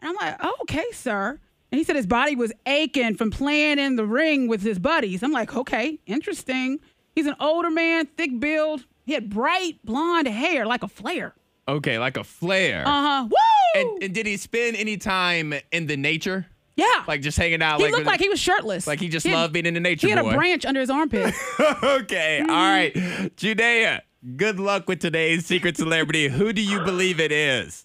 [0.00, 1.40] And I'm like, oh, okay, sir.
[1.70, 5.22] And he said his body was aching from playing in the ring with his buddies.
[5.22, 6.78] I'm like, okay, interesting.
[7.14, 8.84] He's an older man, thick build.
[9.04, 11.34] He had bright blonde hair like a flare.
[11.66, 12.84] Okay, like a flare.
[12.86, 13.28] Uh huh.
[13.28, 13.80] Woo!
[13.80, 16.46] and, and did he spend any time in the nature?
[16.78, 17.04] Yeah.
[17.06, 17.78] Like just hanging out?
[17.78, 18.86] He like looked like he was shirtless.
[18.86, 20.30] like he just had- loved being in the nature He had boy.
[20.30, 21.34] a branch under his armpit.
[21.82, 23.36] okay, all right.
[23.36, 24.02] Judea,
[24.36, 26.28] good luck with today's secret celebrity.
[26.28, 27.84] Who do you believe it is?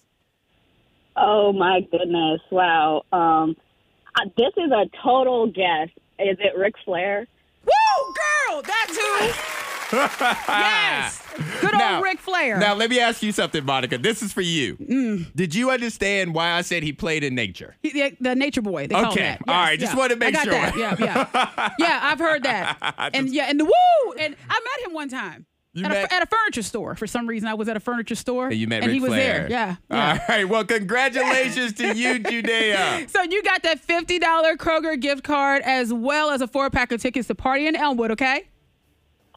[1.16, 2.40] Oh my goodness!
[2.50, 3.02] Wow.
[3.12, 3.56] Um,
[4.16, 5.88] uh, this is a total guess.
[6.18, 7.26] Is it Ric Flair?
[7.64, 8.14] Woo,
[8.48, 9.73] girl, that too.
[9.94, 11.20] Yes.
[11.60, 12.58] Good old Now- Ric Flair.
[12.58, 13.98] Now, let me ask you something, Monica.
[13.98, 14.76] This is for you.
[14.76, 15.34] Mm.
[15.34, 17.76] Did you understand why I said he played in nature?
[17.82, 18.86] He- the, the nature boy.
[18.86, 19.20] They call him Okay.
[19.22, 19.40] that.
[19.48, 19.80] All Yes, right.
[19.80, 19.98] Just yeah.
[19.98, 20.52] wanted to make I got sure.
[20.52, 20.76] That.
[20.76, 20.96] Yeah,
[21.34, 22.00] yeah, yeah.
[22.02, 23.10] I've heard that.
[23.14, 24.12] And yeah, and the woo.
[24.18, 25.46] And I met him one time.
[25.76, 26.94] You at, met- a, at a furniture store.
[26.94, 28.46] For some reason, I was at a furniture store.
[28.46, 29.40] And you met and Ric he was Flair.
[29.40, 29.50] there.
[29.50, 29.76] Yeah.
[29.90, 30.18] yeah.
[30.22, 30.48] All right.
[30.48, 33.06] Well, congratulations to you, Judea.
[33.08, 34.20] So you got that $50
[34.56, 38.12] Kroger gift card as well as a four pack of tickets to Party in Elmwood,
[38.12, 38.46] okay?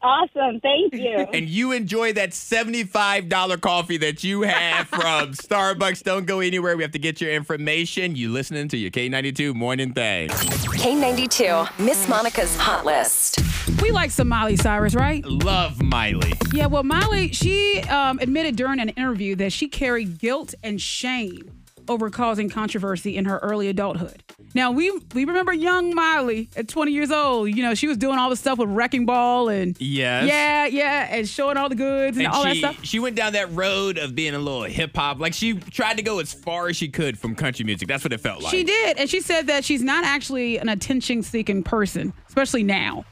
[0.02, 0.60] Awesome.
[0.60, 1.26] Thank you.
[1.38, 6.02] And you enjoy that $75 coffee that you have from Starbucks.
[6.02, 6.76] Don't go anywhere.
[6.76, 8.16] We have to get your information.
[8.16, 10.30] You listening to your K92 morning thing.
[10.30, 13.38] K92, Miss Monica's Hot List.
[13.82, 15.24] We like some Miley Cyrus, right?
[15.24, 16.32] Love Miley.
[16.52, 21.57] Yeah, well, Miley, she um, admitted during an interview that she carried guilt and shame
[21.88, 24.22] over causing controversy in her early adulthood.
[24.54, 27.54] Now, we we remember young Miley at 20 years old.
[27.54, 30.26] You know, she was doing all the stuff with Wrecking Ball and Yes.
[30.26, 32.84] yeah, yeah, and showing all the goods and, And all she, that stuff.
[32.84, 35.18] she went down that road of being a little hip hop.
[35.20, 37.88] Like she tried to go as far as she could from country music.
[37.88, 38.50] That's what it felt like.
[38.50, 43.04] She did, and she said that she's not actually an attention-seeking person, especially now.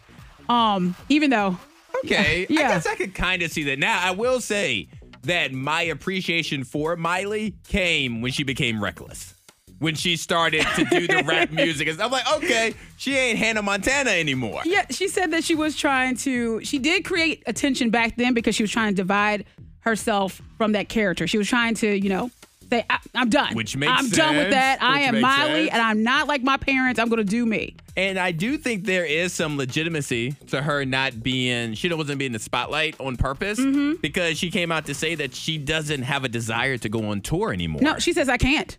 [0.48, 1.58] Um, even though
[2.04, 2.46] Okay.
[2.50, 2.60] Yeah.
[2.60, 3.78] I guess I could kind of see that.
[3.78, 4.88] Now, I will say
[5.26, 9.34] that my appreciation for Miley came when she became reckless.
[9.78, 11.88] When she started to do the rap music.
[12.00, 14.62] I'm like, okay, she ain't Hannah Montana anymore.
[14.64, 16.64] Yeah, she said that she was trying to.
[16.64, 19.44] She did create attention back then because she was trying to divide
[19.80, 21.26] herself from that character.
[21.26, 22.30] She was trying to, you know,
[22.72, 23.54] I, "I'm done.
[23.54, 24.78] Which makes I'm done with sense, that.
[24.82, 25.72] I am Miley, sense.
[25.72, 26.98] and I'm not like my parents.
[27.00, 30.84] I'm going to do me." And I do think there is some legitimacy to her
[30.84, 34.00] not being, she wasn't being the spotlight on purpose Mm-hmm.
[34.02, 37.22] because she came out to say that she doesn't have a desire to go on
[37.22, 37.80] tour anymore.
[37.80, 38.76] No, she says I can't.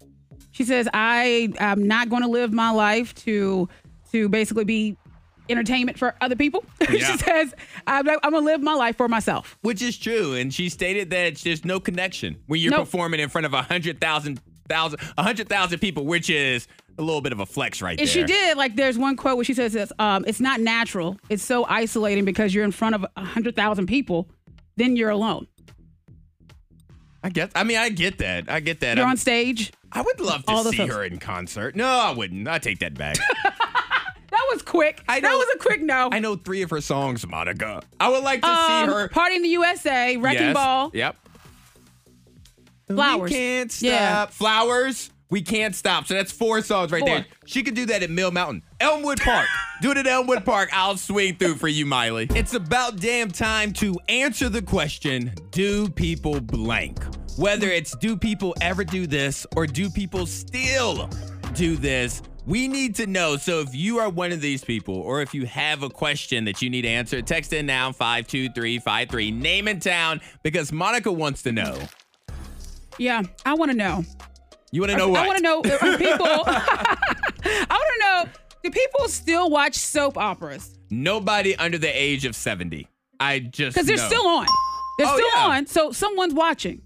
[0.51, 3.67] She says I am not going to live my life to
[4.11, 4.97] to basically be
[5.49, 6.63] entertainment for other people.
[6.89, 7.11] Yeah.
[7.11, 7.53] she says
[7.85, 9.57] I'm, I'm going to live my life for myself.
[9.61, 10.33] Which is true.
[10.35, 12.79] And she stated that there's no connection when you're No.
[12.79, 17.01] performing in front of a hundred thousand thousand a hundred thousand people, which is a
[17.01, 18.13] little bit of a flex right And there.
[18.13, 18.57] she did.
[18.57, 21.17] Like, there's one quote where she says, this, um, "It's not natural.
[21.29, 24.27] It's so isolating because you're in front of a hundred thousand people,
[24.77, 25.47] then you're alone.
[27.23, 27.51] I guess.
[27.55, 28.49] I mean, I get that.
[28.49, 28.97] I get that.
[28.97, 29.71] You're I'm- on stage.
[29.91, 30.93] I would love to see folks.
[30.93, 31.75] her in concert.
[31.75, 32.47] No, I wouldn't.
[32.47, 33.17] I take that back.
[34.47, 35.01] That was quick.
[35.09, 36.09] I that know- was a quick no.
[36.11, 37.81] I know three of her songs, Monica.
[37.99, 39.07] I would like to Um, see her.
[39.09, 40.53] Party in the USA, Wrecking Yes.
[40.53, 41.15] Ball, Yep.
[42.87, 43.29] Flowers.
[43.31, 43.89] We can't stop.
[43.89, 44.25] Yeah.
[44.27, 45.09] Flowers.
[45.29, 46.07] We can't stop.
[46.07, 47.09] So that's four songs right Four.
[47.09, 47.25] there.
[47.45, 48.63] She could do that at Mill Mountain.
[48.79, 49.45] Elmwood Park.
[49.81, 50.69] do it at Elmwood Park.
[50.71, 52.27] I'll swing through for you, Miley.
[52.33, 56.99] It's about damn time to answer the question Do people blank?
[57.37, 61.09] Whether it's do people ever do this or do people still
[61.53, 62.21] do this?
[62.47, 63.35] We need to know.
[63.35, 66.61] So if you are one of these people or if you have a question that
[66.61, 69.31] you need answered, text in now 52353.
[69.31, 71.77] Name and town because Monica wants to know.
[72.97, 74.05] Yeah, I want to know.
[74.71, 75.23] You want to know what?
[75.23, 75.61] I want to know are
[75.97, 76.25] people.
[76.47, 78.25] I want to know.
[78.63, 80.73] Do people still watch soap operas?
[80.89, 82.87] Nobody under the age of 70.
[83.19, 84.07] I just Because they're know.
[84.07, 84.45] still on.
[84.97, 85.47] They're Oh, still yeah.
[85.47, 85.67] on.
[85.67, 86.81] So someone's watching.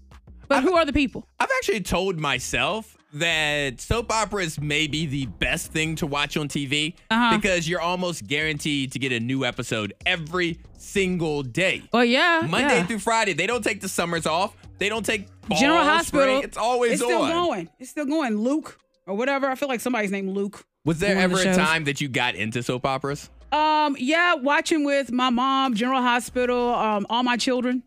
[0.48, 1.28] But who are the people?
[1.38, 6.48] I've actually told myself that soap operas may be the best thing to watch on
[6.48, 7.36] TV Uh-huh.
[7.36, 11.82] because you're almost guaranteed to get a new episode every single day.
[11.92, 12.46] Well, yeah.
[12.48, 12.86] Monday yeah.
[12.86, 13.32] through Friday.
[13.34, 14.56] They don't take the summers off.
[14.78, 16.22] They don't take fall, General Hospital.
[16.38, 16.42] spring.
[16.42, 17.30] It's always it's still on.
[17.30, 17.68] going.
[17.78, 18.36] It's still going.
[18.36, 19.46] Luke or whatever.
[19.48, 20.64] I feel like somebody's named Luke.
[20.84, 23.30] Was there of the ever a time that you got into soap operas?
[23.52, 27.82] Um, yeah, watching with my mom, General Hospital, um, all my children,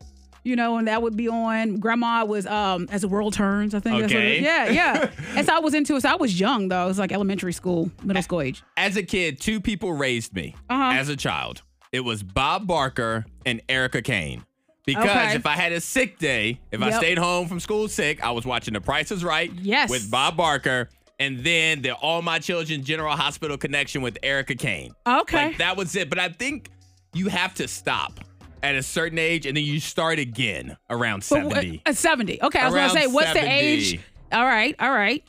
[0.45, 1.77] you know, and that would be on.
[1.79, 3.99] Grandma was um as the world turns, I think.
[4.01, 4.41] That's what it Okay.
[4.43, 5.11] Yeah, yeah.
[5.35, 6.01] and so I was into it.
[6.01, 6.85] So I was young though.
[6.85, 8.63] It was like elementary school, middle school age.
[8.77, 10.91] As a kid, two people raised me Uh-huh.
[10.97, 11.63] as a child.
[11.91, 14.45] It was Bob Barker and Erica Kane.
[14.85, 15.35] Because Okay.
[15.35, 18.45] if I had a sick day, if I stayed home from school sick, I was
[18.45, 19.89] watching The Price is Right Yes.
[19.89, 24.93] with Bob Barker and then the All My Children General Hospital connection with Erica Kane.
[25.07, 25.47] Okay.
[25.47, 26.07] Like that was it.
[26.09, 26.69] But I think
[27.15, 28.19] you have to stop
[28.65, 31.83] at a certain age and then you start again around 70.
[31.85, 32.41] uh, 70.
[32.41, 33.45] Okay, I was Around gonna say, what's 70.
[33.47, 33.99] the age?
[34.31, 35.23] All right, all right.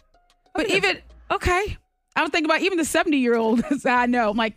[0.55, 0.99] But even
[1.31, 1.77] okay,
[2.17, 3.63] I was thinking about even the 70 year old.
[3.85, 4.55] I know, I'm like,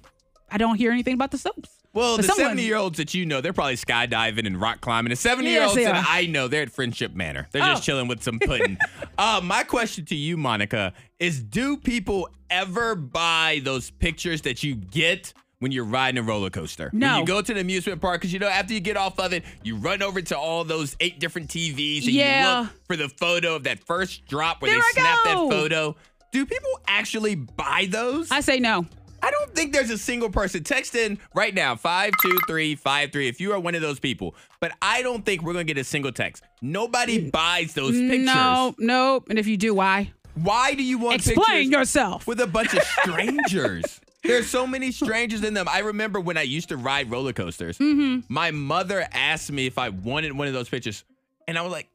[0.49, 1.69] I don't hear anything about the soaps.
[1.93, 4.79] Well, But the someone- 70 year olds that you know, they're probably skydiving and rock
[4.79, 5.09] climbing.
[5.09, 6.05] The 70 year olds Yes, that.
[6.07, 7.47] I know, they're at Friendship Manor.
[7.51, 7.85] They're just Oh.
[7.85, 8.77] chilling with some pudding.
[9.17, 14.75] uh, my question to you, Monica, is do people ever buy those pictures that you
[14.75, 15.33] get?
[15.59, 18.39] When you're riding a roller coaster, when you go to the amusement park, because you
[18.39, 21.49] know after you get off of it, you run over to all those eight different
[21.49, 22.39] TVs and Yeah.
[22.39, 25.97] you look for the photo of that first drop where There they snap that photo.
[26.31, 28.31] Do people actually buy those?
[28.31, 28.85] I say no.
[29.21, 30.63] I don't think there's a single person.
[30.63, 34.35] Text in right now, 52353, if you are one of those people.
[34.61, 36.41] But I don't think we're going to get a single text.
[36.61, 37.31] Nobody mm.
[37.33, 38.25] buys those pictures.
[38.25, 39.25] No, no.
[39.29, 40.13] And if you do, why?
[40.35, 42.27] Why do you want Explain pictures yourself.
[42.27, 43.99] with a bunch of strangers?
[44.23, 45.67] There's so many strangers in them.
[45.69, 48.31] I remember when I used to ride roller coasters, Mm-hmm.
[48.33, 51.03] my mother asked me if I wanted one of those pictures.
[51.47, 51.87] And I was like,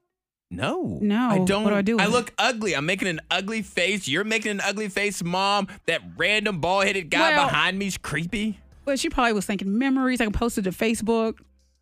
[0.51, 0.99] no.
[1.03, 1.29] No.
[1.31, 1.67] I don't.
[1.69, 2.75] do I do I look ugly.
[2.77, 4.07] I'm making an ugly face.
[4.09, 5.69] You're making an ugly face, mom.
[5.87, 8.59] That random bald headed guy Well- behind me's creepy.
[8.85, 10.21] Well, she probably was thinking memories.
[10.21, 11.39] I can post it to Facebook.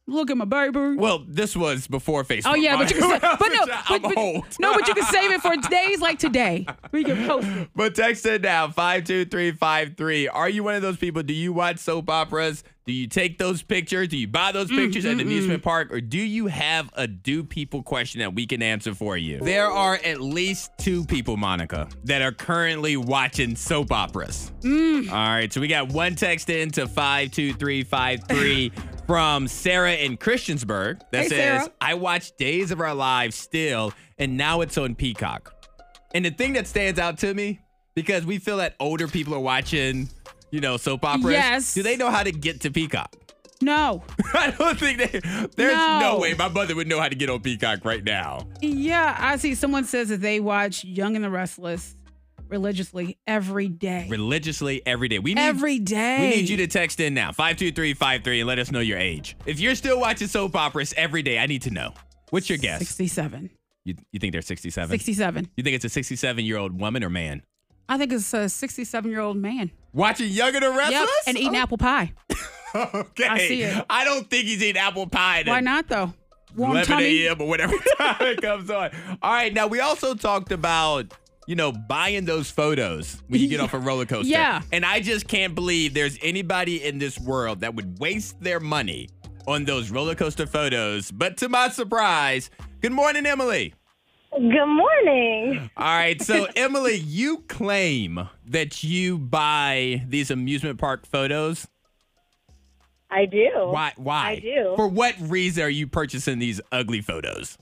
[0.08, 0.96] Look at my baby.
[0.96, 2.42] Well, this was before Facebook.
[2.46, 5.40] Oh yeah, but you can but no, but, but- no, but you can save it
[5.40, 6.66] for days like today.
[6.90, 7.68] We can post it.
[7.76, 10.28] But text it now, 52353.
[10.28, 11.22] Are you one of those people?
[11.22, 12.64] Do you watch soap operas?
[12.84, 14.08] Do you take those pictures?
[14.08, 15.92] Do you buy those Mm, pictures at the amusement park?
[15.92, 19.38] Or do you have a do people question that we can answer for you?
[19.38, 24.50] There are at least two people, Monica, that are currently watching soap operas.
[24.62, 25.08] Mm.
[25.12, 28.72] All right, so we got one text in to 52353
[29.06, 31.72] from Sarah in Christiansburg that Hey, says, Sarah.
[31.80, 35.54] I watch Days of Our Lives still, and now it's on Peacock.
[36.14, 37.60] And the thing that stands out to me,
[37.94, 40.08] because we feel that older people are watching,
[40.50, 41.32] you know, soap operas.
[41.32, 41.74] Yes.
[41.74, 43.14] Do they know how to get to Peacock?
[43.60, 44.02] No.
[44.34, 45.20] I don't think they.
[45.56, 46.00] There's no.
[46.00, 46.18] No.
[46.18, 48.46] way my mother would know how to get on Peacock right now.
[48.60, 49.54] Yeah, I see.
[49.54, 51.94] Someone says that they watch Young and the Restless
[52.52, 54.06] religiously every day.
[54.08, 55.18] Religiously every day.
[55.18, 56.18] We need Every day.
[56.20, 59.36] We need you to text in now, 52353, and let us know your age.
[59.46, 61.94] If you're still watching soap operas every day, I need to know.
[62.30, 62.78] What's your guess?
[62.78, 63.50] 67.
[63.84, 64.90] You, you think they're 67?
[64.90, 65.48] 67.
[65.56, 67.42] You think it's a 67 year old woman or man?
[67.88, 69.70] I think it's a 67 year old man.
[69.92, 71.00] Watching Young and the Restless?
[71.00, 72.12] Yep, and eating apple pie.
[72.74, 73.26] Okay.
[73.26, 73.84] I see it.
[73.90, 75.42] I don't think he's eating apple pie.
[75.46, 76.14] Why not though?
[76.56, 77.40] Warm 11 a.m.
[77.42, 78.90] or whatever time it comes on.
[79.22, 81.12] All right, now we also talked about
[81.46, 84.30] you know buying those photos when you get off a roller coaster.
[84.30, 84.62] Yeah.
[84.72, 89.08] and I just can't believe there's anybody in this world that would waste their money
[89.46, 91.10] on those roller coaster photos.
[91.10, 92.50] But to my surprise,
[92.80, 93.74] good morning, Emily.
[94.34, 95.70] Good morning.
[95.76, 101.66] All right, so Emily, you claim that you buy these amusement park photos.
[103.10, 103.50] I do.
[103.54, 103.92] Why?
[103.96, 104.28] Why?
[104.30, 104.72] I do.
[104.76, 107.58] For what reason are you purchasing these ugly photos?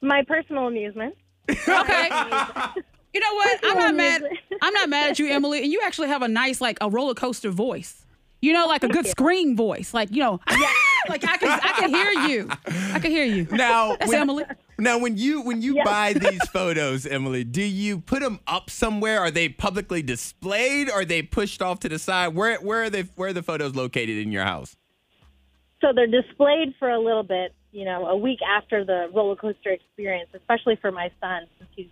[0.00, 1.14] My personal amusement.
[1.48, 2.10] Okay.
[3.12, 3.60] You know what?
[3.64, 4.22] I'm not mad.
[4.62, 5.62] I'm not mad at you, Emily.
[5.62, 8.06] And you actually have a nice, like a roller coaster voice.
[8.42, 9.92] You know, like a good scream voice.
[9.92, 10.40] Like you know,
[11.08, 12.48] like I can, I can hear you.
[12.94, 13.46] I can hear you.
[13.50, 14.44] Now, That's when, Emily.
[14.78, 19.20] Now, when you when you buy these photos, Emily, do you put them up somewhere?
[19.20, 20.88] Are they publicly displayed?
[20.88, 22.28] Or are they pushed off to the side?
[22.28, 23.02] Where where are they?
[23.16, 24.76] Where are the photos located in your house?
[25.80, 29.70] So they're displayed for a little bit, you know, a week after the roller coaster
[29.70, 31.88] experience, especially for my son since he's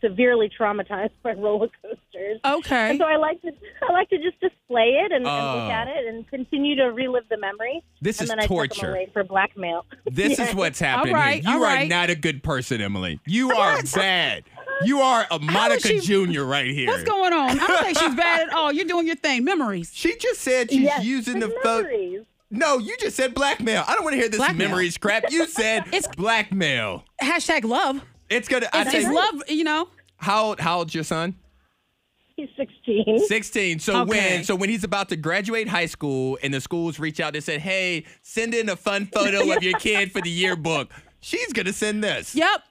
[0.00, 2.40] severely traumatized by roller coasters.
[2.44, 2.90] Okay.
[2.90, 3.50] And so I like to
[3.88, 5.62] I like to just display it and, and Oh.
[5.62, 5.92] look at oh.
[5.98, 7.82] it and continue to relive the memory.
[8.00, 8.80] This and is then I torture.
[8.86, 9.84] them away for blackmail.
[10.06, 10.50] This Yes.
[10.50, 11.42] is what's happening right.
[11.42, 11.88] You are right.
[11.88, 13.20] not a good person, Emily.
[13.26, 14.44] You are bad.
[14.82, 16.42] You are a Monica she- Jr.
[16.42, 16.86] right here.
[16.88, 17.50] What's going on?
[17.60, 18.72] I don't think she's bad at all.
[18.72, 19.44] You're doing your thing.
[19.44, 19.90] Memories.
[19.94, 21.84] She just said she's Yes, using the phone.
[21.84, 22.26] photo.
[22.52, 23.84] No, you just said blackmail.
[23.86, 24.68] I don't want to hear this Blackmail.
[24.70, 25.30] memories crap.
[25.30, 27.04] You said It's- blackmail.
[27.22, 28.02] Hashtag love.
[28.30, 28.68] It's gonna.
[28.72, 29.42] I It's, it's you, love.
[29.48, 29.88] You know.
[30.16, 30.60] how old?
[30.60, 31.34] How old's your son?
[32.36, 33.18] He's 16.
[33.26, 33.78] 16.
[33.80, 34.08] So Okay.
[34.08, 37.44] when so when he's about to graduate high school and the schools reach out and
[37.44, 40.90] said, "Hey, send in a fun photo of your kid for the yearbook."
[41.20, 42.34] She's gonna send this.
[42.34, 42.62] Yep.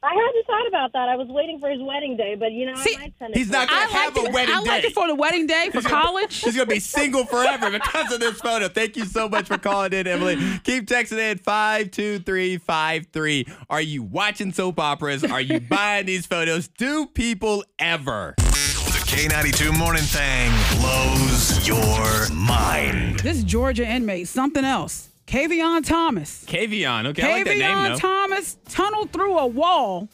[0.00, 1.08] I hadn't thought about that.
[1.08, 3.38] I was waiting for his wedding day, but you know, See, I might send it.
[3.38, 4.32] he's not gonna I have a it.
[4.32, 6.40] wedding I liked it for the wedding day for college.
[6.40, 8.68] He's gonna be single forever because of this photo.
[8.68, 10.36] Thank you so much for calling in, Emily.
[10.62, 13.44] Keep texting in five two three five three.
[13.68, 15.24] Are you watching soap operas?
[15.24, 16.68] Are you buying these photos?
[16.68, 18.34] Do people ever?
[18.38, 23.18] The K92 Morning Thing blows your mind.
[23.20, 25.07] This Georgia inmate, something else.
[25.28, 26.44] Kavion Thomas.
[26.46, 27.06] Kavion.
[27.08, 27.98] Okay, I like that name Kavion though.
[27.98, 30.08] Thomas tunneled through a wall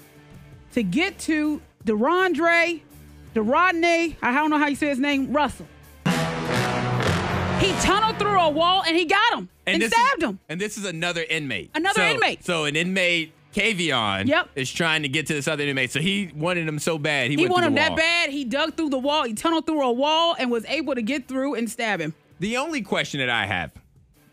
[0.73, 2.81] to get to DeRondre,
[3.35, 5.67] DeRodney, I don't know how you say his name, Russell.
[6.05, 10.39] He tunneled through a wall and he got him and, this stabbed is, him.
[10.49, 11.71] And this is another inmate.
[11.75, 12.45] Another So- inmate.
[12.45, 14.51] So an inmate, Kavion, Yep.
[14.57, 15.93] is trying to get to this other inmate.
[15.93, 17.31] So he wanted him so bad.
[17.31, 18.31] He, He wanted him that bad.
[18.31, 19.23] He dug through the wall.
[19.25, 22.15] He tunneled through a wall and was able to get through and stab him.
[22.41, 23.71] The only question that I have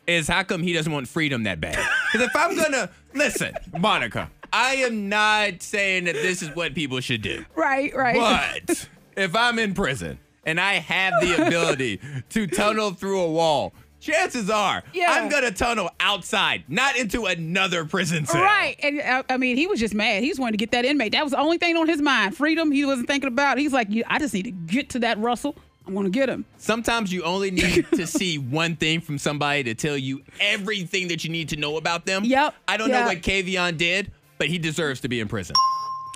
[0.07, 1.77] is how come he doesn't want freedom that bad?
[2.11, 6.99] Because if I'm gonna listen, Monica, I am not saying that this is what people
[6.99, 7.45] should do.
[7.55, 8.63] Right, right.
[8.67, 11.99] But if I'm in prison and I have the ability
[12.31, 15.05] to tunnel through a wall, chances are Yeah.
[15.09, 18.41] I'm gonna tunnel outside, not into another prison cell.
[18.41, 18.75] Right.
[18.83, 20.23] And uh, I mean, he was just mad.
[20.23, 21.11] He just wanted to get that inmate.
[21.13, 22.35] That was the only thing on his mind.
[22.35, 23.57] Freedom, he wasn't thinking about.
[23.59, 25.55] He's like, I just need to get to that Russell.
[25.87, 26.45] I'm to get him.
[26.57, 31.23] Sometimes you only need to see one thing from somebody to tell you everything that
[31.23, 32.23] you need to know about them.
[32.23, 32.53] Yep.
[32.67, 33.05] I don't know Yeah.
[33.07, 35.55] what Kavion did, but he deserves to be in prison.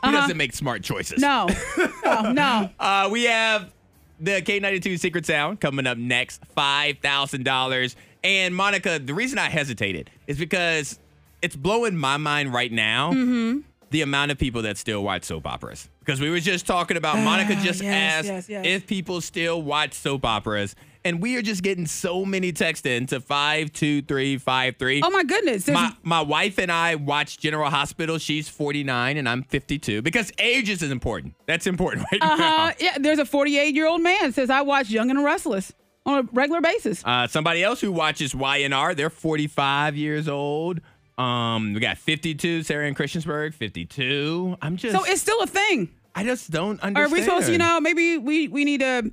[0.04, 0.17] He Uh-huh.
[0.21, 1.19] doesn't make smart choices.
[1.19, 1.47] No,
[2.06, 2.69] no, no.
[2.80, 3.73] Uh, we have
[4.19, 7.95] the K92 Secret Sound coming up next, $5,000.
[8.23, 10.99] And Monica, the reason I hesitated is because
[11.41, 13.60] it's blowing my mind right now Mm-hmm.
[13.91, 15.89] the amount of people that still watch soap operas.
[16.06, 18.65] Because we were just talking about, Monica just Ah, yes, asked yes, yes.
[18.68, 20.76] if people still watch soap operas.
[21.04, 25.02] And we are just getting so many texts in to 52353.
[25.04, 25.65] Oh my goodness.
[25.65, 28.18] There's- My, my wife and I watch General Hospital.
[28.18, 31.36] She's 49 and I'm 52 because age is important.
[31.46, 32.34] That's important right now.
[32.34, 32.74] uh-huh.
[32.80, 35.74] Yeah, there's a 48 year old man says I watch Young and the Restless
[36.06, 37.04] on a regular basis.
[37.06, 40.82] Uh, somebody else who watches YNR, they're 45 years old.
[41.17, 44.58] Um, we got 52, Sarah in Christiansburg, 52.
[44.62, 45.89] I'm just, So it's still a thing.
[46.13, 46.97] I just don't understand.
[46.97, 49.12] Are we supposed to, you know, maybe we we need to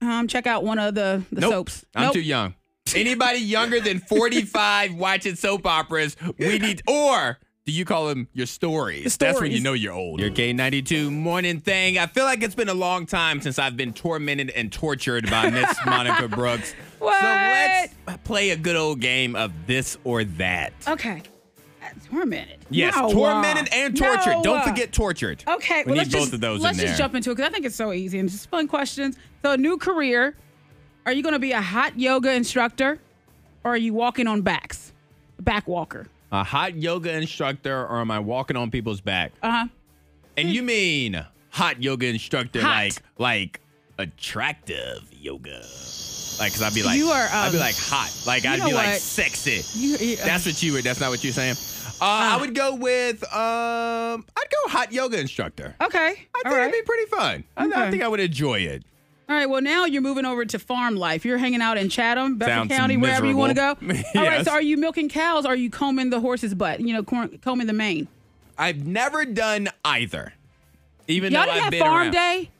[0.00, 1.50] um, check out one of the the Nope.
[1.52, 1.84] soaps?
[1.94, 2.12] I'm Nope.
[2.14, 2.54] too young.
[2.94, 8.46] Anybody younger than 45 watching soap operas, we need, or do you call them your
[8.46, 9.16] stories?
[9.16, 10.20] The That's when you know you're old.
[10.20, 11.96] Your K92 morning thing.
[11.96, 15.48] I feel like it's been a long time since I've been tormented and tortured by
[15.48, 16.74] Miss Monica Brooks.
[16.98, 17.18] What?
[17.20, 20.72] So let's play a good old game of this or that.
[20.86, 21.22] Okay.
[22.12, 22.58] Uh, Tormented.
[22.70, 24.32] Yes, No, uh, tormented and tortured.
[24.32, 25.42] no, Don't uh, forget tortured.
[25.48, 27.48] Okay, we well, need let's both just, of those Let's just jump into it because
[27.48, 29.16] I think it's so easy and just fun questions.
[29.42, 30.36] So, a new career.
[31.04, 32.98] Are you going to be a hot yoga instructor,
[33.64, 34.92] or are you walking on backs,
[35.40, 36.06] back walker?
[36.30, 39.32] a hot yoga instructor, or am I walking on people's back?
[39.42, 39.66] Uh huh.
[40.36, 42.68] And you mean hot yoga instructor, Hot.
[42.68, 43.60] like like
[43.98, 45.62] attractive yoga?
[46.38, 48.12] Like, cause I'd be like, You are, I'd be um, like hot.
[48.26, 49.62] Like, I'd be like sexy.
[49.78, 50.84] You, you, That's what you would.
[50.84, 51.56] That's not what you're saying.
[52.00, 55.76] Uh, I would go with um, I'd go hot yoga instructor.
[55.80, 55.98] okay.
[55.98, 56.62] I think right.
[56.62, 57.44] it'd be pretty fun.
[57.56, 58.82] I, I think I would enjoy it.
[59.28, 59.48] All right.
[59.48, 61.24] Well, now you're moving over to farm life.
[61.24, 63.76] You're hanging out in Chatham, Bedford County, wherever you want to go.
[63.80, 64.20] miserable.
[64.20, 64.44] All right.
[64.44, 65.46] So, are you milking cows?
[65.46, 66.80] Or are you combing the horse's butt?
[66.80, 68.08] You know, combing the mane.
[68.58, 70.34] I've never done either.
[71.06, 72.12] Even Y'all though didn't I've have been farm around.
[72.12, 72.50] day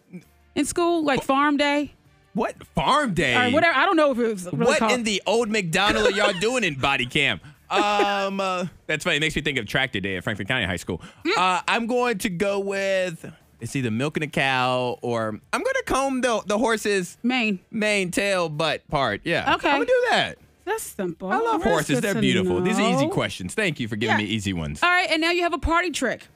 [0.55, 1.95] in school, like farm day
[2.35, 3.35] What farm day?
[3.35, 3.76] or whatever.
[3.76, 4.93] I don't know if it was really What called.
[4.93, 7.41] in the old McDonald are y'all doing in body cam?
[7.72, 9.16] Um, uh, that's funny.
[9.16, 11.01] It makes me think of tractor day at Franklin County High School.
[11.24, 11.39] Mm.
[11.39, 13.24] Uh, I'm going to go with
[13.62, 17.61] it's either milking a cow or I'm going to comb the the horse's mane.
[17.70, 19.22] main tail butt part.
[19.24, 19.55] Yeah.
[19.55, 19.70] Okay.
[19.70, 20.37] I'm gonna do that.
[20.66, 21.33] That's simple.
[21.33, 22.01] I love That's horses.
[22.03, 22.61] They're beautiful.
[22.61, 23.55] These are easy questions.
[23.55, 24.24] Thank you for giving Yeah.
[24.26, 24.83] me easy ones.
[24.83, 26.26] All right, and now you have a party trick.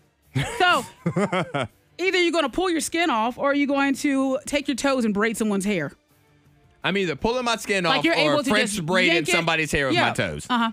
[0.58, 0.86] So
[1.98, 5.04] either you're going to pull your skin off or you're going to take your toes
[5.04, 5.92] and braid someone's hair.
[6.84, 9.28] I'm either pulling my skin Like off you're or able to French just braiding yank
[9.28, 9.32] it.
[9.32, 10.08] somebody's hair with Yeah.
[10.08, 10.46] my toes.
[10.48, 10.70] Uh huh.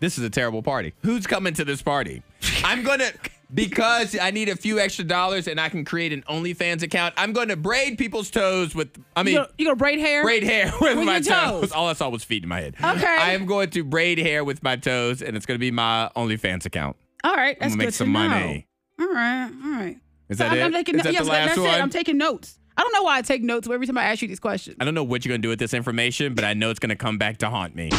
[0.00, 0.94] This is a terrible party.
[1.02, 2.22] Who's coming to this party?
[2.64, 3.10] I'm gonna
[3.54, 7.14] because I need a few extra dollars and I can create an OnlyFans account.
[7.18, 8.88] I'm going to braid people's toes with.
[9.14, 10.22] I mean, You gonna, gonna braid hair?
[10.24, 11.60] braid hair with, With my your toes.
[11.60, 11.72] toes.
[11.72, 12.74] All I saw was feet in my head.
[12.82, 13.06] Okay.
[13.06, 16.10] I am going to braid hair with my toes, and it's going to be my
[16.16, 16.96] OnlyFans account.
[17.22, 18.28] All right, that's I'm gonna good make some to know.
[18.28, 18.66] money.
[18.98, 19.96] All right, all right.
[20.32, 20.64] Is So that I'm, it?
[20.64, 21.68] I'm taking, Is that yes, the last that's one?
[21.68, 21.82] it.
[21.82, 22.58] I'm taking notes.
[22.76, 24.76] I don't know why I take notes every time I ask you these questions.
[24.80, 26.80] I don't know what you're going to do with this information, but I know it's
[26.80, 27.90] going to come back to haunt me.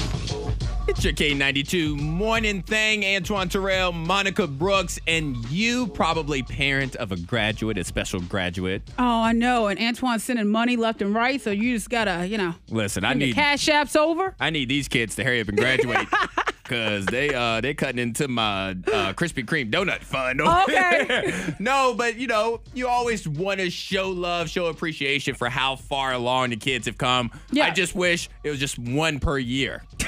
[0.86, 3.06] It's your K92 morning thing.
[3.06, 8.82] Antoine Terrell, Monica Brooks, and you, probably parent of a graduate, a special graduate.
[9.00, 9.68] Oh, I know.
[9.68, 13.14] And Antoine's sending money left and right, so you just gotta, you know, Listen, I
[13.14, 14.36] need cash apps over.
[14.42, 16.08] I need these kids to hurry up and graduate.
[16.64, 20.40] Cause they uh they cutting into my uh, Krispy Kreme donut fund.
[20.40, 21.54] Okay.
[21.60, 26.14] no, but you know you always want to show love, show appreciation for how far
[26.14, 27.32] along the kids have come.
[27.52, 27.66] Yeah.
[27.66, 29.84] I just wish it was just one per year.
[30.00, 30.06] I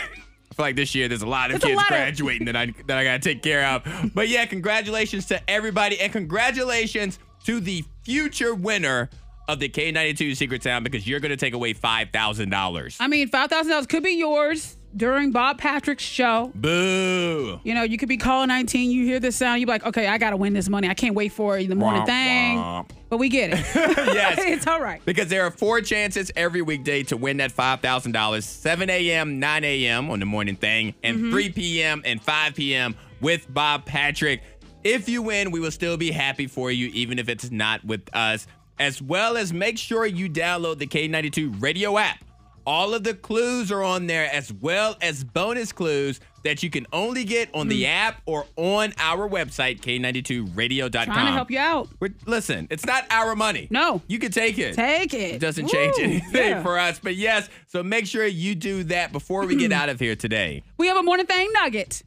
[0.56, 2.68] feel like this year there's a lot of It's kids lot of- graduating that I
[2.88, 4.12] that I gotta take care of.
[4.16, 9.10] But yeah, congratulations to everybody and congratulations to the future winner
[9.50, 12.96] of the K92 Secret Sound because you're gonna take away five thousand dollars.
[13.02, 16.52] I mean, five thousand dollars could be yours during Bob Patrick's show.
[16.56, 17.60] Boo.
[17.64, 20.08] You know, you could be calling 19, you hear this sound, you be like, okay,
[20.08, 20.88] I gotta win this money.
[20.90, 22.58] I can't wait for it in the morning Womp thing.
[22.58, 22.90] womp.
[23.10, 23.60] But we get it.
[23.76, 24.38] yes.
[24.40, 25.02] it's all right.
[25.06, 30.10] Because there are four chances every weekday to win that $5,000 7 a.m., 9 a.m.
[30.10, 31.32] on the morning thing, and Mm-hmm.
[31.32, 32.02] 3 p.m.
[32.04, 32.96] and 5 p.m.
[33.22, 34.42] with Bob Patrick.
[34.84, 38.02] If you win, we will still be happy for you, even if it's not with
[38.14, 38.48] us.
[38.78, 42.25] As well as make sure you download the K92 radio app.
[42.66, 46.86] All of the clues are on there, as well as bonus clues that you can
[46.94, 47.90] only get on the hmm.
[47.90, 51.06] app or on our website, K92radio.com.
[51.06, 51.90] Trying to help you out.
[52.00, 53.68] We're, listen, it's not our money.
[53.70, 54.02] No.
[54.08, 54.76] You can take it.
[54.76, 55.36] Take it.
[55.36, 56.64] It doesn't change anything yeah.
[56.64, 57.00] for us.
[57.00, 60.64] But yes, so make sure you do that before we get out of here today.
[60.78, 62.04] We have a morning thing nugget.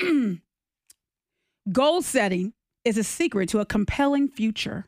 [1.72, 2.52] Goal setting
[2.84, 4.86] is a secret to a compelling future.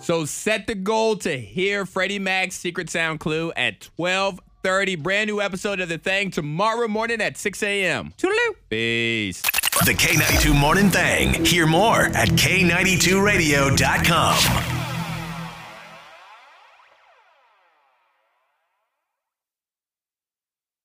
[0.00, 4.96] So set the goal to hear Freddie Mac's Secret Sound Clue at 1230.
[4.96, 8.12] Brand new episode of The Thing tomorrow morning at 6 a.m.
[8.16, 8.54] Toodaloo.
[8.70, 9.42] Peace.
[9.84, 11.44] The K92 Morning Thing.
[11.44, 14.77] Hear more at K92Radio.com.